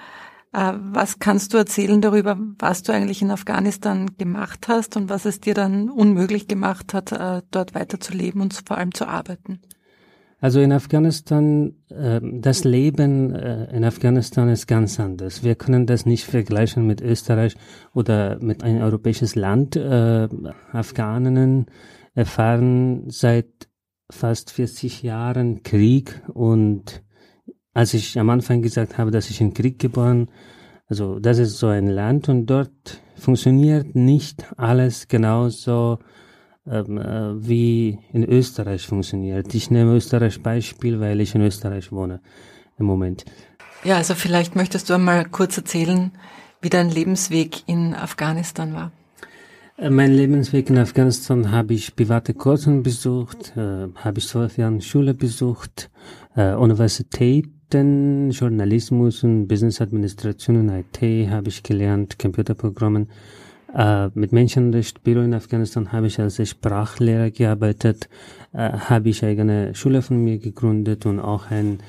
Äh, 0.51 0.73
was 0.77 1.19
kannst 1.19 1.53
du 1.53 1.57
erzählen 1.57 2.01
darüber, 2.01 2.37
was 2.59 2.83
du 2.83 2.91
eigentlich 2.91 3.21
in 3.21 3.31
Afghanistan 3.31 4.11
gemacht 4.17 4.67
hast 4.67 4.97
und 4.97 5.09
was 5.09 5.23
es 5.23 5.39
dir 5.39 5.53
dann 5.53 5.89
unmöglich 5.89 6.49
gemacht 6.49 6.93
hat, 6.93 7.13
äh, 7.13 7.43
dort 7.49 7.75
weiterzuleben 7.75 8.41
und 8.41 8.61
vor 8.67 8.77
allem 8.77 8.93
zu 8.93 9.07
arbeiten? 9.07 9.61
Also 10.43 10.59
in 10.59 10.73
Afghanistan, 10.73 11.73
äh, 11.87 12.19
das 12.21 12.65
Leben 12.65 13.33
in 13.33 13.85
Afghanistan 13.85 14.49
ist 14.49 14.67
ganz 14.67 14.99
anders. 14.99 15.41
Wir 15.41 15.55
können 15.55 15.85
das 15.85 16.05
nicht 16.05 16.25
vergleichen 16.25 16.85
mit 16.85 16.99
Österreich 16.99 17.55
oder 17.93 18.43
mit 18.43 18.61
einem 18.61 18.81
europäisches 18.81 19.35
Land. 19.35 19.77
Afghaninnen 19.77 21.67
erfahren 22.13 23.09
seit 23.09 23.69
fast 24.11 24.51
40 24.51 25.01
Jahren 25.01 25.63
Krieg 25.63 26.21
und 26.33 27.03
als 27.73 27.93
ich 27.93 28.19
am 28.19 28.29
Anfang 28.29 28.61
gesagt 28.61 28.97
habe, 28.97 29.11
dass 29.11 29.29
ich 29.29 29.39
in 29.39 29.53
Krieg 29.53 29.79
geboren, 29.79 30.27
also 30.87 31.19
das 31.19 31.39
ist 31.39 31.57
so 31.57 31.67
ein 31.67 31.87
Land 31.87 32.27
und 32.27 32.47
dort 32.47 32.99
funktioniert 33.15 33.95
nicht 33.95 34.45
alles 34.57 35.07
genauso 35.07 35.99
ähm, 36.65 36.97
äh, 36.97 37.47
wie 37.47 37.99
in 38.11 38.23
Österreich 38.23 38.87
funktioniert. 38.87 39.53
Ich 39.53 39.69
nehme 39.69 39.95
Österreich 39.95 40.41
Beispiel, 40.41 40.99
weil 40.99 41.19
ich 41.21 41.35
in 41.35 41.41
Österreich 41.41 41.91
wohne 41.91 42.21
im 42.79 42.85
Moment. 42.85 43.25
Ja, 43.83 43.97
also 43.97 44.15
vielleicht 44.15 44.55
möchtest 44.55 44.89
du 44.89 44.93
einmal 44.93 45.25
kurz 45.25 45.57
erzählen, 45.57 46.11
wie 46.61 46.69
dein 46.69 46.89
Lebensweg 46.89 47.67
in 47.67 47.93
Afghanistan 47.93 48.73
war. 48.73 48.91
Äh, 49.77 49.89
mein 49.89 50.13
Lebensweg 50.13 50.69
in 50.69 50.77
Afghanistan 50.77 51.51
habe 51.51 51.73
ich 51.73 51.95
private 51.95 52.33
Kursen 52.33 52.83
besucht, 52.83 53.53
äh, 53.57 53.87
habe 53.95 54.19
ich 54.19 54.27
zwölf 54.27 54.57
Jahre 54.57 54.81
Schule 54.81 55.13
besucht, 55.13 55.89
äh, 56.35 56.53
Universitäten, 56.53 58.29
Journalismus 58.31 59.23
und 59.23 59.47
Business 59.47 59.81
Administration 59.81 60.57
und 60.57 60.69
IT 60.69 61.29
habe 61.29 61.49
ich 61.49 61.63
gelernt, 61.63 62.19
Computerprogrammen. 62.19 63.09
Äh, 63.73 64.09
mit 64.13 64.31
Menschenrechtbüro 64.31 65.21
in 65.21 65.33
Afghanistan 65.33 65.91
habe 65.91 66.07
ich 66.07 66.19
als 66.19 66.47
Sprachlehrer 66.47 67.31
gearbeitet, 67.31 68.07
äh, 68.53 68.71
habe 68.71 69.09
ich 69.09 69.23
eigene 69.23 69.73
Schule 69.73 70.01
von 70.01 70.23
mir 70.23 70.37
gegründet 70.37 71.05
und 71.05 71.19
auch 71.19 71.49
ein 71.49 71.79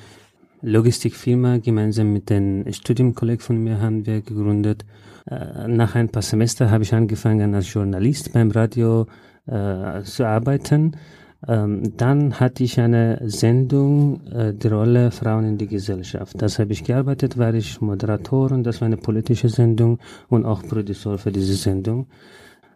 Logistikfirma 0.63 1.59
gemeinsam 1.59 2.13
mit 2.13 2.31
den 2.31 2.73
Studienkollegen 2.73 3.41
von 3.41 3.59
mir 3.63 3.81
haben 3.83 4.07
wir 4.07 4.23
gegründet. 4.23 4.87
Äh, 5.31 5.69
nach 5.69 5.95
ein 5.95 6.09
paar 6.09 6.23
Semester 6.23 6.71
habe 6.71 6.85
ich 6.85 6.95
angefangen 6.95 7.55
als 7.55 7.71
Journalist 7.71 8.33
beim 8.33 8.51
Radio 8.51 9.07
äh, 9.47 10.03
zu 10.05 10.27
arbeiten. 10.27 10.97
Ähm, 11.47 11.97
dann 11.97 12.41
hatte 12.41 12.65
ich 12.65 12.81
eine 12.81 13.21
Sendung, 13.25 14.27
äh, 14.29 14.55
die 14.55 14.69
Rolle 14.69 15.11
Frauen 15.11 15.45
in 15.45 15.59
die 15.59 15.67
Gesellschaft. 15.67 16.41
Das 16.41 16.59
habe 16.59 16.73
ich 16.73 16.85
gearbeitet, 16.85 17.37
war 17.37 17.53
ich 17.55 17.81
Moderator 17.81 18.53
und 18.53 18.65
das 18.65 18.81
war 18.81 18.87
eine 18.87 18.97
politische 18.97 19.49
Sendung 19.49 19.99
und 20.29 20.47
auch 20.47 20.63
Producer 20.63 21.19
für 21.19 21.33
diese 21.33 21.55
Sendung. 21.55 22.07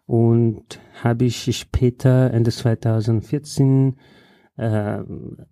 Und 0.06 0.80
habe 1.02 1.26
ich 1.26 1.56
später, 1.56 2.32
Ende 2.32 2.50
2014, 2.50 3.96
äh, 4.56 4.98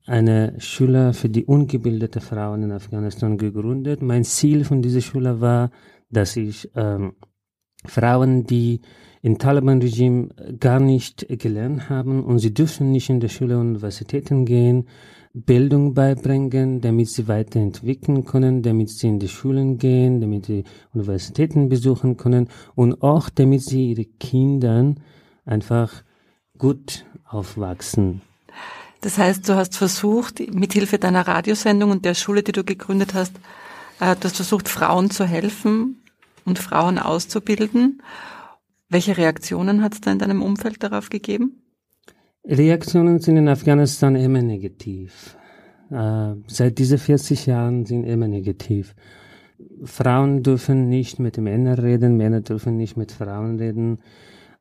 eine 0.06 0.54
Schule 0.58 1.12
für 1.12 1.28
die 1.28 1.44
ungebildete 1.44 2.20
Frauen 2.20 2.64
in 2.64 2.72
Afghanistan 2.72 3.38
gegründet. 3.38 4.02
Mein 4.02 4.24
Ziel 4.24 4.64
von 4.64 4.82
dieser 4.82 5.00
Schule 5.00 5.40
war, 5.40 5.70
dass 6.10 6.36
ich 6.36 6.70
ähm, 6.74 7.12
Frauen, 7.84 8.44
die 8.44 8.80
im 9.22 9.38
Taliban-Regime 9.38 10.28
gar 10.60 10.78
nicht 10.78 11.26
gelernt 11.28 11.90
haben 11.90 12.22
und 12.24 12.38
sie 12.38 12.54
dürfen 12.54 12.92
nicht 12.92 13.10
in 13.10 13.20
der 13.20 13.28
Schule 13.28 13.58
und 13.58 13.68
Universitäten 13.68 14.44
gehen, 14.44 14.86
Bildung 15.34 15.94
beibringen, 15.94 16.80
damit 16.80 17.10
sie 17.10 17.28
weiterentwickeln 17.28 18.24
können, 18.24 18.62
damit 18.62 18.88
sie 18.88 19.08
in 19.08 19.18
die 19.18 19.28
Schulen 19.28 19.78
gehen, 19.78 20.20
damit 20.20 20.46
sie 20.46 20.64
Universitäten 20.94 21.68
besuchen 21.68 22.16
können 22.16 22.48
und 22.74 23.02
auch 23.02 23.28
damit 23.28 23.62
sie 23.62 23.90
ihre 23.90 24.04
Kinder 24.04 24.94
einfach 25.44 25.92
gut 26.56 27.04
aufwachsen. 27.24 28.22
Das 29.00 29.18
heißt, 29.18 29.46
du 29.48 29.56
hast 29.56 29.76
versucht, 29.76 30.40
mithilfe 30.54 30.98
deiner 30.98 31.26
Radiosendung 31.26 31.90
und 31.90 32.04
der 32.04 32.14
Schule, 32.14 32.42
die 32.42 32.52
du 32.52 32.64
gegründet 32.64 33.12
hast, 33.12 33.36
äh, 34.00 34.14
du 34.16 34.24
hast 34.24 34.36
versucht, 34.36 34.68
Frauen 34.68 35.10
zu 35.10 35.26
helfen 35.26 36.00
und 36.46 36.58
Frauen 36.58 36.98
auszubilden. 36.98 38.02
Welche 38.88 39.16
Reaktionen 39.16 39.82
hat 39.82 39.94
es 39.94 40.00
da 40.00 40.12
in 40.12 40.18
deinem 40.18 40.42
Umfeld 40.42 40.82
darauf 40.82 41.10
gegeben? 41.10 41.62
Reaktionen 42.44 43.18
sind 43.18 43.36
in 43.36 43.48
Afghanistan 43.48 44.14
immer 44.14 44.40
negativ. 44.40 45.36
Äh, 45.90 46.34
seit 46.46 46.78
diesen 46.78 46.98
40 46.98 47.46
Jahren 47.46 47.84
sind 47.84 48.04
immer 48.04 48.28
negativ. 48.28 48.94
Frauen 49.84 50.42
dürfen 50.42 50.88
nicht 50.88 51.18
mit 51.18 51.38
Männern 51.38 51.78
reden, 51.78 52.16
Männer 52.16 52.40
dürfen 52.40 52.76
nicht 52.76 52.96
mit 52.96 53.12
Frauen 53.12 53.58
reden. 53.58 53.98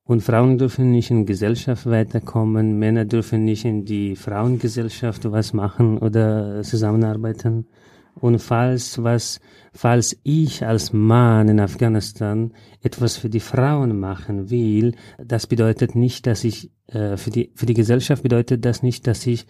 Und 0.04 0.22
Frauen 0.22 0.58
dürfen 0.58 0.92
nicht 0.92 1.10
in 1.10 1.26
Gesellschaft 1.26 1.88
weiterkommen, 1.88 2.78
Männer 2.78 3.06
dürfen 3.06 3.44
nicht 3.44 3.66
in 3.66 3.86
die 3.86 4.16
Frauengesellschaft 4.16 5.32
was 5.32 5.54
machen 5.54 5.98
oder 5.98 6.62
zusammenarbeiten. 6.62 7.68
Und 8.16 8.40
falls 8.40 9.04
was, 9.04 9.40
falls 9.74 10.18
ich 10.24 10.66
als 10.66 10.94
Mann 10.94 11.50
in 11.50 11.60
Afghanistan 11.60 12.54
etwas 12.82 13.18
für 13.18 13.30
die 13.30 13.42
Frauen 13.42 14.00
machen 14.00 14.50
will, 14.50 14.96
das 15.24 15.48
bedeutet 15.48 15.96
nicht, 15.96 16.26
dass 16.26 16.44
ich 16.44 16.72
äh, 16.88 17.18
für 17.18 17.30
die 17.30 17.52
für 17.56 17.66
die 17.66 17.74
Gesellschaft 17.74 18.24
bedeutet 18.24 18.64
das 18.64 18.84
nicht, 18.84 19.06
dass 19.06 19.28
ich 19.28 19.46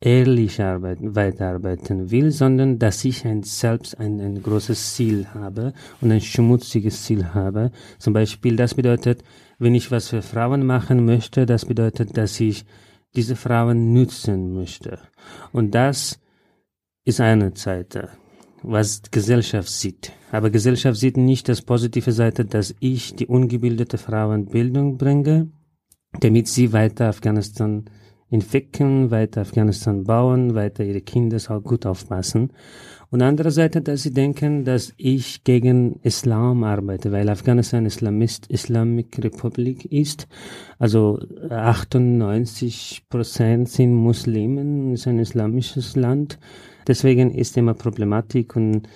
ehrlich 0.00 0.60
arbeiten, 0.60 1.16
weiterarbeiten 1.16 2.10
will, 2.10 2.30
sondern 2.30 2.78
dass 2.78 3.04
ich 3.04 3.24
ein 3.24 3.42
selbst 3.42 3.98
ein, 3.98 4.20
ein 4.20 4.42
großes 4.42 4.94
Ziel 4.94 5.26
habe 5.32 5.72
und 6.00 6.12
ein 6.12 6.20
schmutziges 6.20 7.04
Ziel 7.04 7.32
habe. 7.32 7.70
Zum 7.98 8.12
Beispiel, 8.12 8.56
das 8.56 8.74
bedeutet, 8.74 9.24
wenn 9.58 9.74
ich 9.74 9.90
was 9.90 10.08
für 10.08 10.20
Frauen 10.20 10.66
machen 10.66 11.04
möchte, 11.06 11.46
das 11.46 11.64
bedeutet, 11.64 12.16
dass 12.18 12.38
ich 12.38 12.66
diese 13.16 13.36
Frauen 13.36 13.92
nützen 13.92 14.54
möchte. 14.54 14.98
Und 15.52 15.74
das 15.74 16.20
ist 17.04 17.20
eine 17.20 17.52
Seite, 17.54 18.08
was 18.62 19.02
Gesellschaft 19.10 19.68
sieht. 19.68 20.12
Aber 20.32 20.50
Gesellschaft 20.50 20.98
sieht 20.98 21.16
nicht 21.16 21.48
das 21.48 21.62
positive 21.62 22.12
Seite, 22.12 22.44
dass 22.44 22.74
ich 22.80 23.14
die 23.14 23.26
ungebildete 23.26 23.98
Frauen 23.98 24.46
Bildung 24.46 24.96
bringe, 24.96 25.48
damit 26.20 26.48
sie 26.48 26.72
weiter 26.72 27.08
Afghanistan 27.08 27.84
entwickeln, 28.30 29.10
weiter 29.10 29.42
Afghanistan 29.42 30.04
bauen, 30.04 30.54
weiter 30.54 30.82
ihre 30.82 31.02
Kinder 31.02 31.38
auch 31.48 31.62
gut 31.62 31.86
aufpassen. 31.86 32.52
Und 33.10 33.22
andererseits, 33.22 33.78
dass 33.84 34.02
sie 34.02 34.12
denken, 34.12 34.64
dass 34.64 34.92
ich 34.96 35.44
gegen 35.44 36.00
Islam 36.02 36.64
arbeite, 36.64 37.12
weil 37.12 37.28
Afghanistan 37.28 37.86
Islamist, 37.86 38.48
Islamic 38.48 39.22
Republic 39.22 39.84
ist. 39.84 40.26
Also 40.80 41.20
98 41.48 43.04
Prozent 43.08 43.68
sind 43.68 43.94
Muslimen, 43.94 44.94
ist 44.94 45.06
ein 45.06 45.20
islamisches 45.20 45.94
Land. 45.94 46.38
Deswegen 46.86 47.30
ist 47.30 47.56
immer 47.56 47.74
Problematik 47.74 48.56
und 48.56 48.88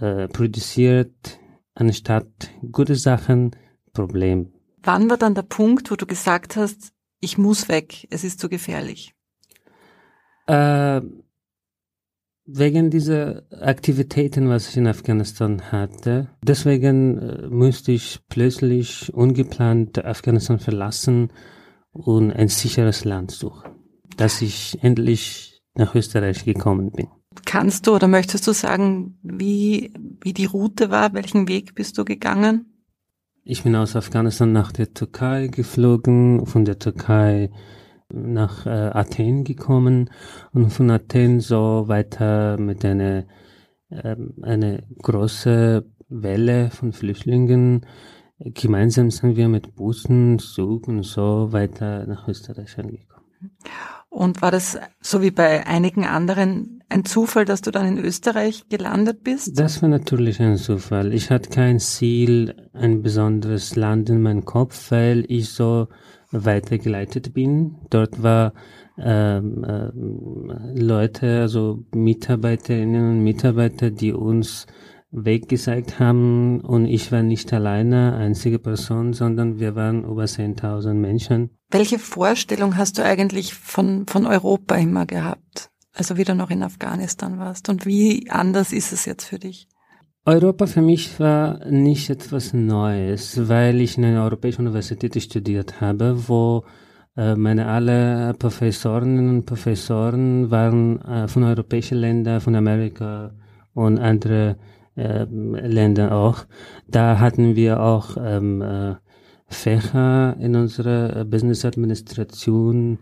äh, 0.00 0.28
produziert 0.28 1.38
anstatt 1.74 2.50
gute 2.72 2.94
Sachen 2.94 3.54
Problem. 3.92 4.52
Wann 4.82 5.10
war 5.10 5.16
dann 5.16 5.34
der 5.34 5.42
Punkt, 5.42 5.90
wo 5.90 5.96
du 5.96 6.06
gesagt 6.06 6.56
hast, 6.56 6.92
ich 7.20 7.38
muss 7.38 7.68
weg, 7.68 8.06
es 8.10 8.24
ist 8.24 8.40
zu 8.40 8.48
gefährlich? 8.48 9.14
Äh, 10.46 11.00
wegen 12.46 12.90
dieser 12.90 13.42
Aktivitäten, 13.50 14.48
was 14.48 14.68
ich 14.68 14.76
in 14.76 14.86
Afghanistan 14.86 15.72
hatte. 15.72 16.28
Deswegen 16.42 17.18
äh, 17.18 17.48
musste 17.48 17.92
ich 17.92 18.20
plötzlich 18.28 19.12
ungeplant 19.12 20.04
Afghanistan 20.04 20.58
verlassen 20.58 21.32
und 21.90 22.30
ein 22.30 22.48
sicheres 22.48 23.04
Land 23.04 23.32
suchen, 23.32 23.70
dass 24.16 24.42
ich 24.42 24.78
endlich 24.82 25.62
nach 25.74 25.94
Österreich 25.94 26.44
gekommen 26.44 26.92
bin. 26.92 27.08
Kannst 27.44 27.86
du 27.86 27.94
oder 27.94 28.08
möchtest 28.08 28.46
du 28.46 28.52
sagen, 28.52 29.18
wie, 29.22 29.92
wie 30.22 30.32
die 30.32 30.46
Route 30.46 30.90
war? 30.90 31.12
Welchen 31.12 31.48
Weg 31.48 31.74
bist 31.74 31.98
du 31.98 32.04
gegangen? 32.04 32.72
Ich 33.44 33.62
bin 33.62 33.76
aus 33.76 33.94
Afghanistan 33.94 34.52
nach 34.52 34.72
der 34.72 34.92
Türkei 34.92 35.46
geflogen, 35.48 36.46
von 36.46 36.64
der 36.64 36.78
Türkei 36.78 37.50
nach 38.08 38.66
äh, 38.66 38.70
Athen 38.70 39.44
gekommen 39.44 40.10
und 40.52 40.70
von 40.70 40.90
Athen 40.90 41.40
so 41.40 41.84
weiter 41.86 42.58
mit 42.58 42.84
einer 42.84 43.24
äh, 43.90 44.16
eine 44.42 44.82
große 45.00 45.84
Welle 46.08 46.70
von 46.70 46.92
Flüchtlingen. 46.92 47.86
Gemeinsam 48.38 49.10
sind 49.10 49.36
wir 49.36 49.48
mit 49.48 49.76
Bussen, 49.76 50.38
Zug 50.38 50.88
und 50.88 51.02
so 51.02 51.52
weiter 51.52 52.06
nach 52.06 52.28
Österreich 52.28 52.78
angekommen. 52.78 53.26
Und 54.08 54.42
war 54.42 54.50
das 54.50 54.78
so 55.00 55.22
wie 55.22 55.30
bei 55.30 55.66
einigen 55.66 56.04
anderen 56.04 56.75
ein 56.88 57.04
Zufall, 57.04 57.44
dass 57.44 57.62
du 57.62 57.70
dann 57.70 57.86
in 57.86 58.04
Österreich 58.04 58.68
gelandet 58.68 59.22
bist? 59.24 59.58
Das 59.58 59.82
war 59.82 59.88
natürlich 59.88 60.40
ein 60.40 60.56
Zufall. 60.56 61.12
Ich 61.12 61.30
hatte 61.30 61.50
kein 61.50 61.80
Ziel, 61.80 62.54
ein 62.72 63.02
besonderes 63.02 63.76
Land 63.76 64.08
in 64.10 64.22
meinem 64.22 64.44
Kopf, 64.44 64.90
weil 64.90 65.24
ich 65.28 65.50
so 65.50 65.88
weitergeleitet 66.30 67.34
bin. 67.34 67.76
Dort 67.90 68.22
war 68.22 68.52
ähm, 68.98 69.64
äh, 69.64 70.80
Leute, 70.80 71.40
also 71.40 71.84
Mitarbeiterinnen 71.94 73.10
und 73.10 73.24
Mitarbeiter, 73.24 73.90
die 73.90 74.12
uns 74.12 74.66
Weg 75.10 75.48
gezeigt 75.48 75.98
haben 75.98 76.60
und 76.60 76.84
ich 76.84 77.10
war 77.12 77.22
nicht 77.22 77.52
alleine, 77.52 78.16
einzige 78.16 78.58
Person, 78.58 79.12
sondern 79.12 79.58
wir 79.58 79.74
waren 79.74 80.04
über 80.04 80.24
10.000 80.24 80.94
Menschen. 80.94 81.50
Welche 81.70 81.98
Vorstellung 81.98 82.76
hast 82.76 82.98
du 82.98 83.04
eigentlich 83.04 83.54
von, 83.54 84.06
von 84.06 84.26
Europa 84.26 84.74
immer 84.74 85.06
gehabt, 85.06 85.70
also 85.96 86.16
wie 86.16 86.24
du 86.24 86.34
noch 86.34 86.50
in 86.50 86.62
Afghanistan 86.62 87.38
warst 87.38 87.68
und 87.68 87.86
wie 87.86 88.30
anders 88.30 88.72
ist 88.72 88.92
es 88.92 89.06
jetzt 89.06 89.24
für 89.24 89.38
dich? 89.38 89.66
Europa 90.24 90.66
für 90.66 90.82
mich 90.82 91.18
war 91.20 91.64
nicht 91.70 92.10
etwas 92.10 92.52
Neues, 92.52 93.48
weil 93.48 93.80
ich 93.80 93.96
in 93.96 94.04
einer 94.04 94.24
europäischen 94.24 94.62
Universität 94.62 95.20
studiert 95.22 95.80
habe, 95.80 96.28
wo 96.28 96.64
äh, 97.16 97.34
meine 97.36 97.68
alle 97.68 98.34
Professorinnen 98.34 99.28
und 99.30 99.46
Professoren 99.46 100.50
waren 100.50 101.00
äh, 101.02 101.28
von 101.28 101.44
europäischen 101.44 101.98
Ländern, 101.98 102.40
von 102.40 102.56
Amerika 102.56 103.32
und 103.72 103.98
andere 103.98 104.56
äh, 104.96 105.24
Länder 105.30 106.12
auch. 106.12 106.44
Da 106.88 107.20
hatten 107.20 107.54
wir 107.54 107.80
auch 107.80 108.16
ähm, 108.20 108.62
äh, 108.62 108.96
Fächer 109.46 110.36
in 110.40 110.56
unserer 110.56 111.24
Business 111.24 111.64
Administration, 111.64 112.98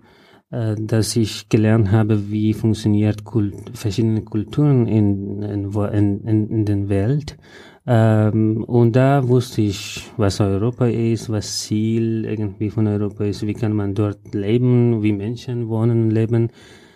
dass 0.79 1.17
ich 1.17 1.49
gelernt 1.49 1.91
habe, 1.91 2.31
wie 2.31 2.53
funktioniert 2.53 3.25
Kult 3.25 3.55
verschiedene 3.75 4.23
Kulturen 4.23 4.87
in, 4.87 5.43
in, 5.43 5.73
in, 5.73 6.51
in 6.51 6.65
der 6.65 6.89
Welt. 6.89 7.37
Ähm, 7.87 8.65
und 8.65 8.97
da 8.97 9.29
wusste 9.29 9.63
ich, 9.63 10.11
was 10.17 10.41
Europa 10.41 10.87
ist, 10.87 11.29
was 11.29 11.61
Ziel 11.61 12.25
irgendwie 12.25 12.71
von 12.71 12.87
Europa 12.87 13.25
ist, 13.25 13.47
wie 13.47 13.53
kann 13.53 13.75
man 13.75 13.95
dort 13.95 14.35
leben, 14.35 15.03
wie 15.03 15.13
Menschen 15.13 15.69
wohnen 15.69 16.05
und 16.05 16.11
leben. 16.11 16.51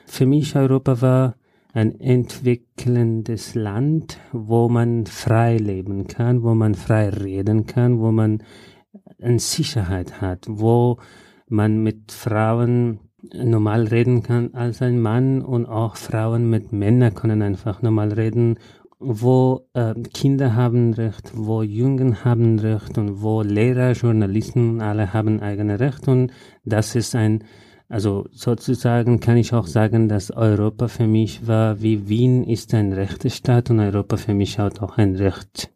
Für 0.07 0.25
mich 0.25 0.57
Europa 0.57 1.03
war 1.03 1.35
ein 1.75 2.01
entwickelndes 2.01 3.55
Land, 3.55 4.19
wo 4.33 4.69
man 4.69 5.05
frei 5.05 5.59
leben 5.59 6.07
kann, 6.07 6.43
wo 6.43 6.55
man 6.55 6.75
frei 6.75 7.11
reden 7.11 7.67
kann, 7.67 8.01
wo 8.01 8.11
man 8.11 8.43
eine 9.21 9.39
Sicherheit 9.39 10.23
hat, 10.23 10.47
wo 10.49 10.99
man 11.49 11.83
mit 11.83 12.13
Frauen 12.13 13.01
normal 13.23 13.87
reden 13.87 14.23
kann 14.23 14.55
als 14.55 14.83
ein 14.83 15.01
Mann 15.01 15.43
und 15.43 15.67
auch 15.67 15.97
Frauen 15.97 16.49
mit 16.49 16.73
Männern 16.73 17.15
können 17.15 17.43
einfach 17.43 17.83
normal 17.83 18.13
reden, 18.13 18.59
wo 19.01 19.69
äh, 19.75 19.95
Kinder 20.13 20.55
haben 20.55 20.93
Recht, 20.95 21.33
wo 21.35 21.63
Jungen 21.63 22.25
haben 22.25 22.59
Recht 22.59 22.99
und 22.99 23.23
wo 23.23 23.43
Lehrer, 23.43 23.93
Journalisten 23.93 24.81
alle 24.81 25.13
haben 25.13 25.41
eigene 25.41 25.79
Recht 25.79 26.09
und 26.09 26.33
das 26.65 26.95
ist 26.95 27.15
ein 27.15 27.45
also 27.91 28.27
sozusagen 28.33 29.19
kann 29.19 29.39
ich 29.39 29.55
auch 29.55 29.67
sagen, 29.67 30.09
dass 30.09 30.31
Europa 30.31 30.89
für 30.89 31.07
mich 31.07 31.47
war, 31.47 31.81
wie 31.81 32.07
Wien 32.07 32.45
ist 32.45 32.75
ein 32.75 32.93
Rechtsstaat 32.93 33.71
und 33.71 33.81
Europa 33.81 34.19
für 34.19 34.35
mich 34.35 34.59
hat 34.59 34.83
auch 34.83 34.99
ein 34.99 35.17
Recht, 35.17 35.73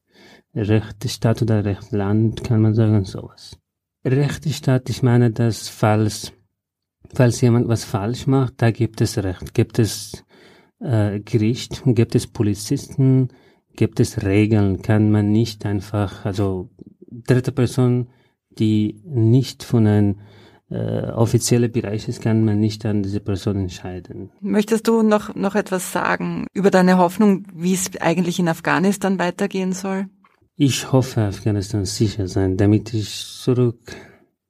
Rechtsstaat 0.54 1.40
oder 1.40 1.64
Rechtsland, 1.64 2.44
kann 2.44 2.60
man 2.60 2.74
sagen, 2.74 3.04
sowas. 3.04 3.58
Rechtsstaat, 4.04 4.90
ich 4.90 5.02
meine, 5.02 5.30
dass 5.30 5.68
falls, 5.68 6.34
falls 7.14 7.40
jemand 7.40 7.68
was 7.68 7.84
falsch 7.84 8.26
macht, 8.26 8.54
da 8.58 8.70
gibt 8.70 9.00
es 9.00 9.18
Recht, 9.18 9.54
gibt 9.54 9.78
es 9.78 10.24
äh, 10.80 11.20
Gericht, 11.20 11.82
gibt 11.86 12.14
es 12.14 12.26
Polizisten, 12.26 13.28
gibt 13.76 14.00
es 14.00 14.22
Regeln, 14.22 14.82
kann 14.82 15.10
man 15.10 15.30
nicht 15.30 15.64
einfach, 15.66 16.24
also 16.24 16.70
dritte 17.10 17.52
Person, 17.52 18.08
die 18.58 19.00
nicht 19.04 19.62
von 19.62 19.86
einem 19.86 20.16
äh, 20.70 21.10
offizielle 21.10 21.68
Bereiches 21.68 22.20
kann 22.20 22.44
man 22.44 22.58
nicht 22.58 22.86
an 22.86 23.02
diese 23.02 23.20
Person 23.20 23.56
entscheiden. 23.56 24.30
Möchtest 24.40 24.88
du 24.88 25.02
noch, 25.02 25.34
noch 25.34 25.54
etwas 25.54 25.92
sagen 25.92 26.46
über 26.54 26.70
deine 26.70 26.96
Hoffnung, 26.96 27.44
wie 27.54 27.74
es 27.74 27.90
eigentlich 28.00 28.38
in 28.38 28.48
Afghanistan 28.48 29.18
weitergehen 29.18 29.72
soll? 29.72 30.06
Ich 30.56 30.92
hoffe, 30.92 31.22
Afghanistan 31.22 31.84
sicher 31.84 32.28
sein, 32.28 32.56
damit 32.56 32.94
ich 32.94 33.10
zurück 33.10 33.80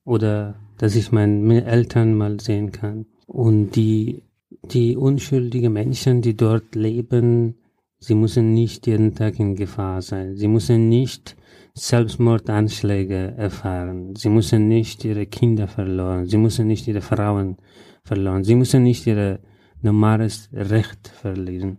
oder 0.04 0.54
dass 0.82 0.96
ich 0.96 1.12
meine 1.12 1.64
Eltern 1.64 2.16
mal 2.16 2.40
sehen 2.40 2.72
kann. 2.72 3.06
Und 3.28 3.76
die, 3.76 4.24
die 4.64 4.96
unschuldigen 4.96 5.72
Menschen, 5.72 6.22
die 6.22 6.36
dort 6.36 6.74
leben, 6.74 7.54
sie 8.00 8.16
müssen 8.16 8.52
nicht 8.52 8.88
jeden 8.88 9.14
Tag 9.14 9.38
in 9.38 9.54
Gefahr 9.54 10.02
sein. 10.02 10.34
Sie 10.34 10.48
müssen 10.48 10.88
nicht 10.88 11.36
Selbstmordanschläge 11.74 13.34
erfahren. 13.36 14.16
Sie 14.16 14.28
müssen 14.28 14.66
nicht 14.66 15.04
ihre 15.04 15.26
Kinder 15.26 15.68
verloren. 15.68 16.26
Sie 16.26 16.36
müssen 16.36 16.66
nicht 16.66 16.88
ihre 16.88 17.00
Frauen 17.00 17.58
verloren. 18.02 18.42
Sie 18.42 18.56
müssen 18.56 18.82
nicht 18.82 19.06
ihr 19.06 19.38
normales 19.82 20.48
Recht 20.52 21.06
verlieren. 21.06 21.78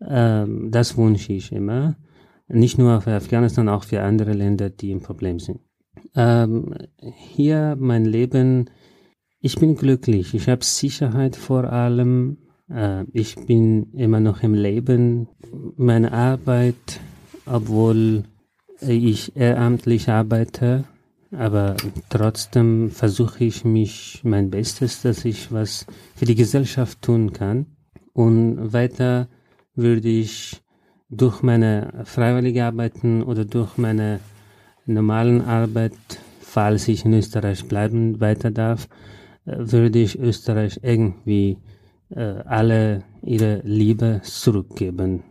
Ähm, 0.00 0.70
das 0.70 0.96
wünsche 0.96 1.34
ich 1.34 1.52
immer. 1.52 1.96
Nicht 2.48 2.78
nur 2.78 3.02
für 3.02 3.12
Afghanistan, 3.12 3.68
auch 3.68 3.84
für 3.84 4.00
andere 4.00 4.32
Länder, 4.32 4.70
die 4.70 4.92
im 4.92 5.02
Problem 5.02 5.38
sind. 5.38 5.60
Ähm, 6.14 6.74
hier 6.98 7.76
mein 7.78 8.04
Leben, 8.04 8.70
ich 9.40 9.56
bin 9.56 9.76
glücklich. 9.76 10.34
Ich 10.34 10.48
habe 10.48 10.64
Sicherheit 10.64 11.36
vor 11.36 11.64
allem. 11.64 12.38
Äh, 12.70 13.04
ich 13.12 13.36
bin 13.36 13.92
immer 13.92 14.20
noch 14.20 14.42
im 14.42 14.54
Leben. 14.54 15.28
Meine 15.76 16.12
Arbeit, 16.12 17.00
obwohl 17.46 18.24
ich 18.80 19.36
ehrenamtlich 19.36 20.08
arbeite, 20.08 20.84
aber 21.30 21.76
trotzdem 22.10 22.90
versuche 22.90 23.44
ich 23.44 23.64
mich 23.64 24.20
mein 24.24 24.50
Bestes, 24.50 25.02
dass 25.02 25.24
ich 25.24 25.52
was 25.52 25.86
für 26.14 26.24
die 26.24 26.34
Gesellschaft 26.34 27.02
tun 27.02 27.32
kann. 27.32 27.66
Und 28.12 28.72
weiter 28.72 29.28
würde 29.74 30.08
ich 30.08 30.62
durch 31.10 31.42
meine 31.42 32.02
freiwillige 32.04 32.64
Arbeiten 32.64 33.22
oder 33.22 33.44
durch 33.44 33.76
meine 33.76 34.20
normalen 34.86 35.42
Arbeit, 35.42 35.94
falls 36.40 36.88
ich 36.88 37.04
in 37.04 37.14
Österreich 37.14 37.66
bleiben 37.66 38.20
weiter 38.20 38.50
darf, 38.50 38.88
äh, 39.44 39.56
würde 39.58 39.98
ich 39.98 40.18
Österreich 40.18 40.80
irgendwie 40.82 41.58
äh, 42.10 42.20
alle 42.44 43.04
ihre 43.22 43.60
Liebe 43.64 44.20
zurückgeben. 44.22 45.22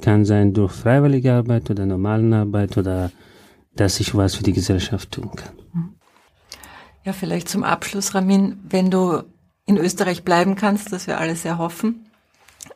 Kann 0.00 0.24
sein 0.24 0.54
durch 0.54 0.72
freiwillige 0.72 1.34
Arbeit 1.34 1.70
oder 1.70 1.84
normalen 1.84 2.32
Arbeit 2.32 2.78
oder 2.78 3.10
dass 3.74 4.00
ich 4.00 4.14
was 4.14 4.34
für 4.34 4.42
die 4.42 4.52
Gesellschaft 4.52 5.12
tun 5.12 5.30
kann. 5.34 5.54
Ja, 7.04 7.12
vielleicht 7.12 7.48
zum 7.48 7.64
Abschluss, 7.64 8.14
Ramin, 8.14 8.58
wenn 8.68 8.90
du 8.90 9.22
in 9.66 9.76
Österreich 9.76 10.24
bleiben 10.24 10.54
kannst, 10.54 10.92
das 10.92 11.06
wir 11.06 11.18
alle 11.18 11.36
sehr 11.36 11.58
hoffen. 11.58 12.06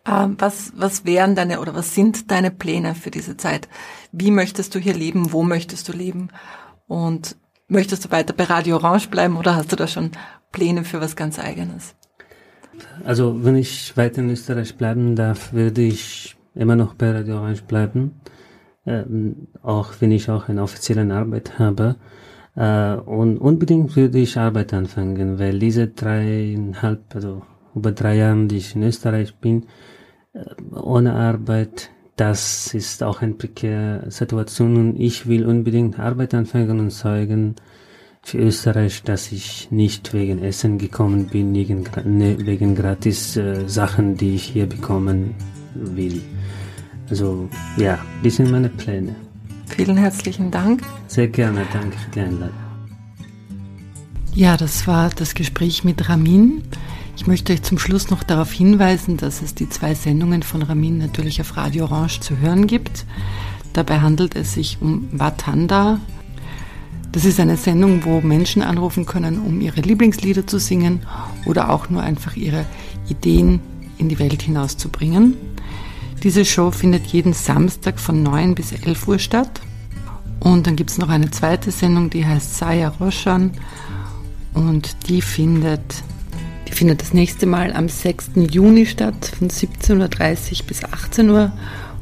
Ähm, 0.07 0.37
was, 0.38 0.73
was 0.77 1.05
wären 1.05 1.35
deine 1.35 1.61
oder 1.61 1.75
was 1.75 1.95
sind 1.95 2.31
deine 2.31 2.51
Pläne 2.51 2.95
für 2.95 3.11
diese 3.11 3.37
Zeit? 3.37 3.69
Wie 4.12 4.31
möchtest 4.31 4.75
du 4.75 4.79
hier 4.79 4.95
leben? 4.95 5.33
Wo 5.33 5.42
möchtest 5.42 5.88
du 5.88 5.92
leben? 5.92 6.29
Und 6.87 7.37
möchtest 7.69 8.05
du 8.05 8.11
weiter 8.11 8.33
bei 8.33 8.45
Radio 8.45 8.77
Orange 8.77 9.09
bleiben 9.09 9.37
oder 9.37 9.57
hast 9.57 9.73
du 9.73 9.77
da 9.77 9.87
schon 9.87 10.12
Pläne 10.53 10.85
für 10.85 11.01
was 11.01 11.16
ganz 11.16 11.38
eigenes? 11.38 11.95
Also, 13.05 13.45
wenn 13.45 13.57
ich 13.57 13.97
weiter 13.97 14.21
in 14.21 14.31
Österreich 14.31 14.77
bleiben 14.77 15.16
darf, 15.16 15.53
würde 15.53 15.83
ich 15.83 16.37
immer 16.55 16.77
noch 16.77 16.95
bei 16.95 17.11
Radio 17.11 17.37
Orange 17.38 17.62
bleiben, 17.62 18.21
ähm, 18.87 19.49
auch 19.62 19.95
wenn 20.01 20.12
ich 20.12 20.31
auch 20.31 20.49
eine 20.49 20.62
offizielle 20.62 21.12
Arbeit 21.12 21.59
habe. 21.59 21.97
Äh, 22.55 22.95
und 22.95 23.38
unbedingt 23.38 23.97
würde 23.97 24.19
ich 24.19 24.38
Arbeit 24.38 24.73
anfangen, 24.73 25.38
weil 25.38 25.59
diese 25.59 25.88
dreieinhalb, 25.88 27.14
also 27.14 27.42
über 27.75 27.92
drei 27.92 28.16
Jahre, 28.16 28.47
die 28.47 28.59
ich 28.59 28.75
in 28.75 28.83
Österreich 28.83 29.37
bin, 29.37 29.66
ohne 30.72 31.14
Arbeit, 31.14 31.90
das 32.16 32.75
ist 32.75 33.03
auch 33.03 33.22
eine 33.22 33.35
prekäre 33.35 34.11
Situation 34.11 34.77
und 34.77 35.01
ich 35.01 35.27
will 35.27 35.46
unbedingt 35.46 35.99
Arbeit 35.99 36.35
anfangen 36.35 36.81
und 36.81 36.90
zeigen 36.90 37.57
für 38.22 38.38
Österreich, 38.38 39.03
dass 39.03 39.31
ich 39.31 39.70
nicht 39.70 40.12
wegen 40.12 40.42
Essen 40.42 40.79
gekommen 40.79 41.27
bin, 41.27 41.55
wegen, 41.55 41.85
ne, 42.05 42.37
wegen 42.40 42.75
gratis 42.75 43.37
äh, 43.37 43.68
Sachen, 43.68 44.16
die 44.16 44.35
ich 44.35 44.44
hier 44.44 44.66
bekommen 44.66 45.35
will. 45.75 46.20
Also 47.09 47.49
ja, 47.77 47.99
das 48.25 48.37
sind 48.37 48.51
meine 48.51 48.68
Pläne. 48.68 49.14
Vielen 49.66 49.96
herzlichen 49.96 50.51
Dank. 50.51 50.83
Sehr 51.07 51.29
gerne, 51.29 51.64
danke 51.72 51.96
für 51.99 52.11
die 52.11 52.20
Einladung. 52.20 52.57
Ja, 54.35 54.57
das 54.57 54.87
war 54.87 55.11
das 55.11 55.35
Gespräch 55.35 55.85
mit 55.85 56.09
Ramin. 56.09 56.62
Ich 57.16 57.26
möchte 57.26 57.52
euch 57.52 57.62
zum 57.62 57.79
Schluss 57.79 58.11
noch 58.11 58.22
darauf 58.22 58.52
hinweisen, 58.52 59.16
dass 59.16 59.42
es 59.42 59.55
die 59.55 59.68
zwei 59.68 59.94
Sendungen 59.94 60.42
von 60.42 60.62
Ramin 60.62 60.98
natürlich 60.98 61.40
auf 61.40 61.57
Radio 61.57 61.87
Orange 61.87 62.20
zu 62.20 62.38
hören 62.38 62.66
gibt. 62.66 63.07
Dabei 63.72 64.00
handelt 64.00 64.37
es 64.37 64.52
sich 64.52 64.79
um 64.81 65.09
Watanda. 65.12 65.98
Das 67.12 67.24
ist 67.24 67.40
eine 67.40 67.57
Sendung, 67.57 68.05
wo 68.05 68.20
Menschen 68.20 68.62
anrufen 68.62 69.07
können, 69.07 69.38
um 69.38 69.61
ihre 69.61 69.81
Lieblingslieder 69.81 70.46
zu 70.46 70.61
singen 70.61 71.00
oder 71.46 71.70
auch 71.70 71.88
nur 71.88 72.02
einfach 72.02 72.37
ihre 72.37 72.66
Ideen 73.09 73.61
in 73.96 74.09
die 74.11 74.18
Welt 74.18 74.42
hinauszubringen. 74.42 75.35
Diese 76.22 76.44
Show 76.44 76.70
findet 76.70 77.07
jeden 77.07 77.33
Samstag 77.33 77.98
von 77.98 78.22
9 78.22 78.55
bis 78.55 78.72
11 78.72 79.09
Uhr 79.09 79.18
statt. 79.18 79.61
Und 80.40 80.66
dann 80.66 80.76
gibt 80.76 80.90
es 80.90 80.98
noch 80.98 81.09
eine 81.09 81.31
zweite 81.31 81.70
Sendung, 81.70 82.11
die 82.11 82.26
heißt 82.26 82.57
Saya 82.57 82.88
Roshan. 82.88 83.52
und 84.55 85.09
die 85.09 85.22
findet, 85.22 86.02
die 86.68 86.72
findet 86.72 87.00
das 87.02 87.14
nächste 87.14 87.46
Mal 87.46 87.72
am 87.72 87.88
6. 87.88 88.31
Juni 88.50 88.87
statt 88.87 89.33
von 89.38 89.48
17.30 89.48 90.61
Uhr 90.61 90.66
bis 90.66 90.85
18 90.85 91.31
Uhr. 91.31 91.52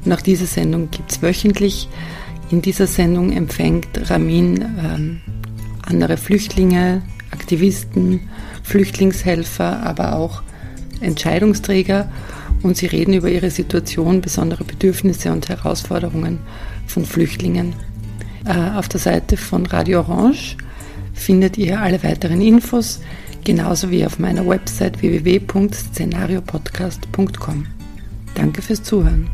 Und 0.04 0.12
auch 0.12 0.20
diese 0.20 0.46
Sendung 0.46 0.90
gibt 0.90 1.12
es 1.12 1.22
wöchentlich. 1.22 1.88
In 2.50 2.62
dieser 2.62 2.86
Sendung 2.86 3.32
empfängt 3.32 4.10
Ramin 4.10 4.60
ähm, 4.62 5.20
andere 5.82 6.16
Flüchtlinge, 6.16 7.02
Aktivisten, 7.30 8.20
Flüchtlingshelfer, 8.62 9.82
aber 9.82 10.16
auch 10.16 10.42
Entscheidungsträger 11.00 12.10
und 12.62 12.76
sie 12.76 12.86
reden 12.86 13.14
über 13.14 13.28
ihre 13.28 13.50
Situation, 13.50 14.20
besondere 14.20 14.64
Bedürfnisse 14.64 15.30
und 15.32 15.48
Herausforderungen 15.48 16.38
von 16.86 17.04
Flüchtlingen. 17.04 17.74
Äh, 18.46 18.76
auf 18.76 18.88
der 18.88 19.00
Seite 19.00 19.36
von 19.36 19.66
Radio 19.66 20.00
Orange 20.00 20.56
findet 21.12 21.58
ihr 21.58 21.80
alle 21.80 22.02
weiteren 22.02 22.40
Infos, 22.40 23.00
genauso 23.44 23.90
wie 23.90 24.04
auf 24.04 24.18
meiner 24.18 24.46
Website 24.46 25.00
www.szenariopodcast.com. 25.02 27.66
Danke 28.34 28.62
fürs 28.62 28.82
Zuhören. 28.82 29.28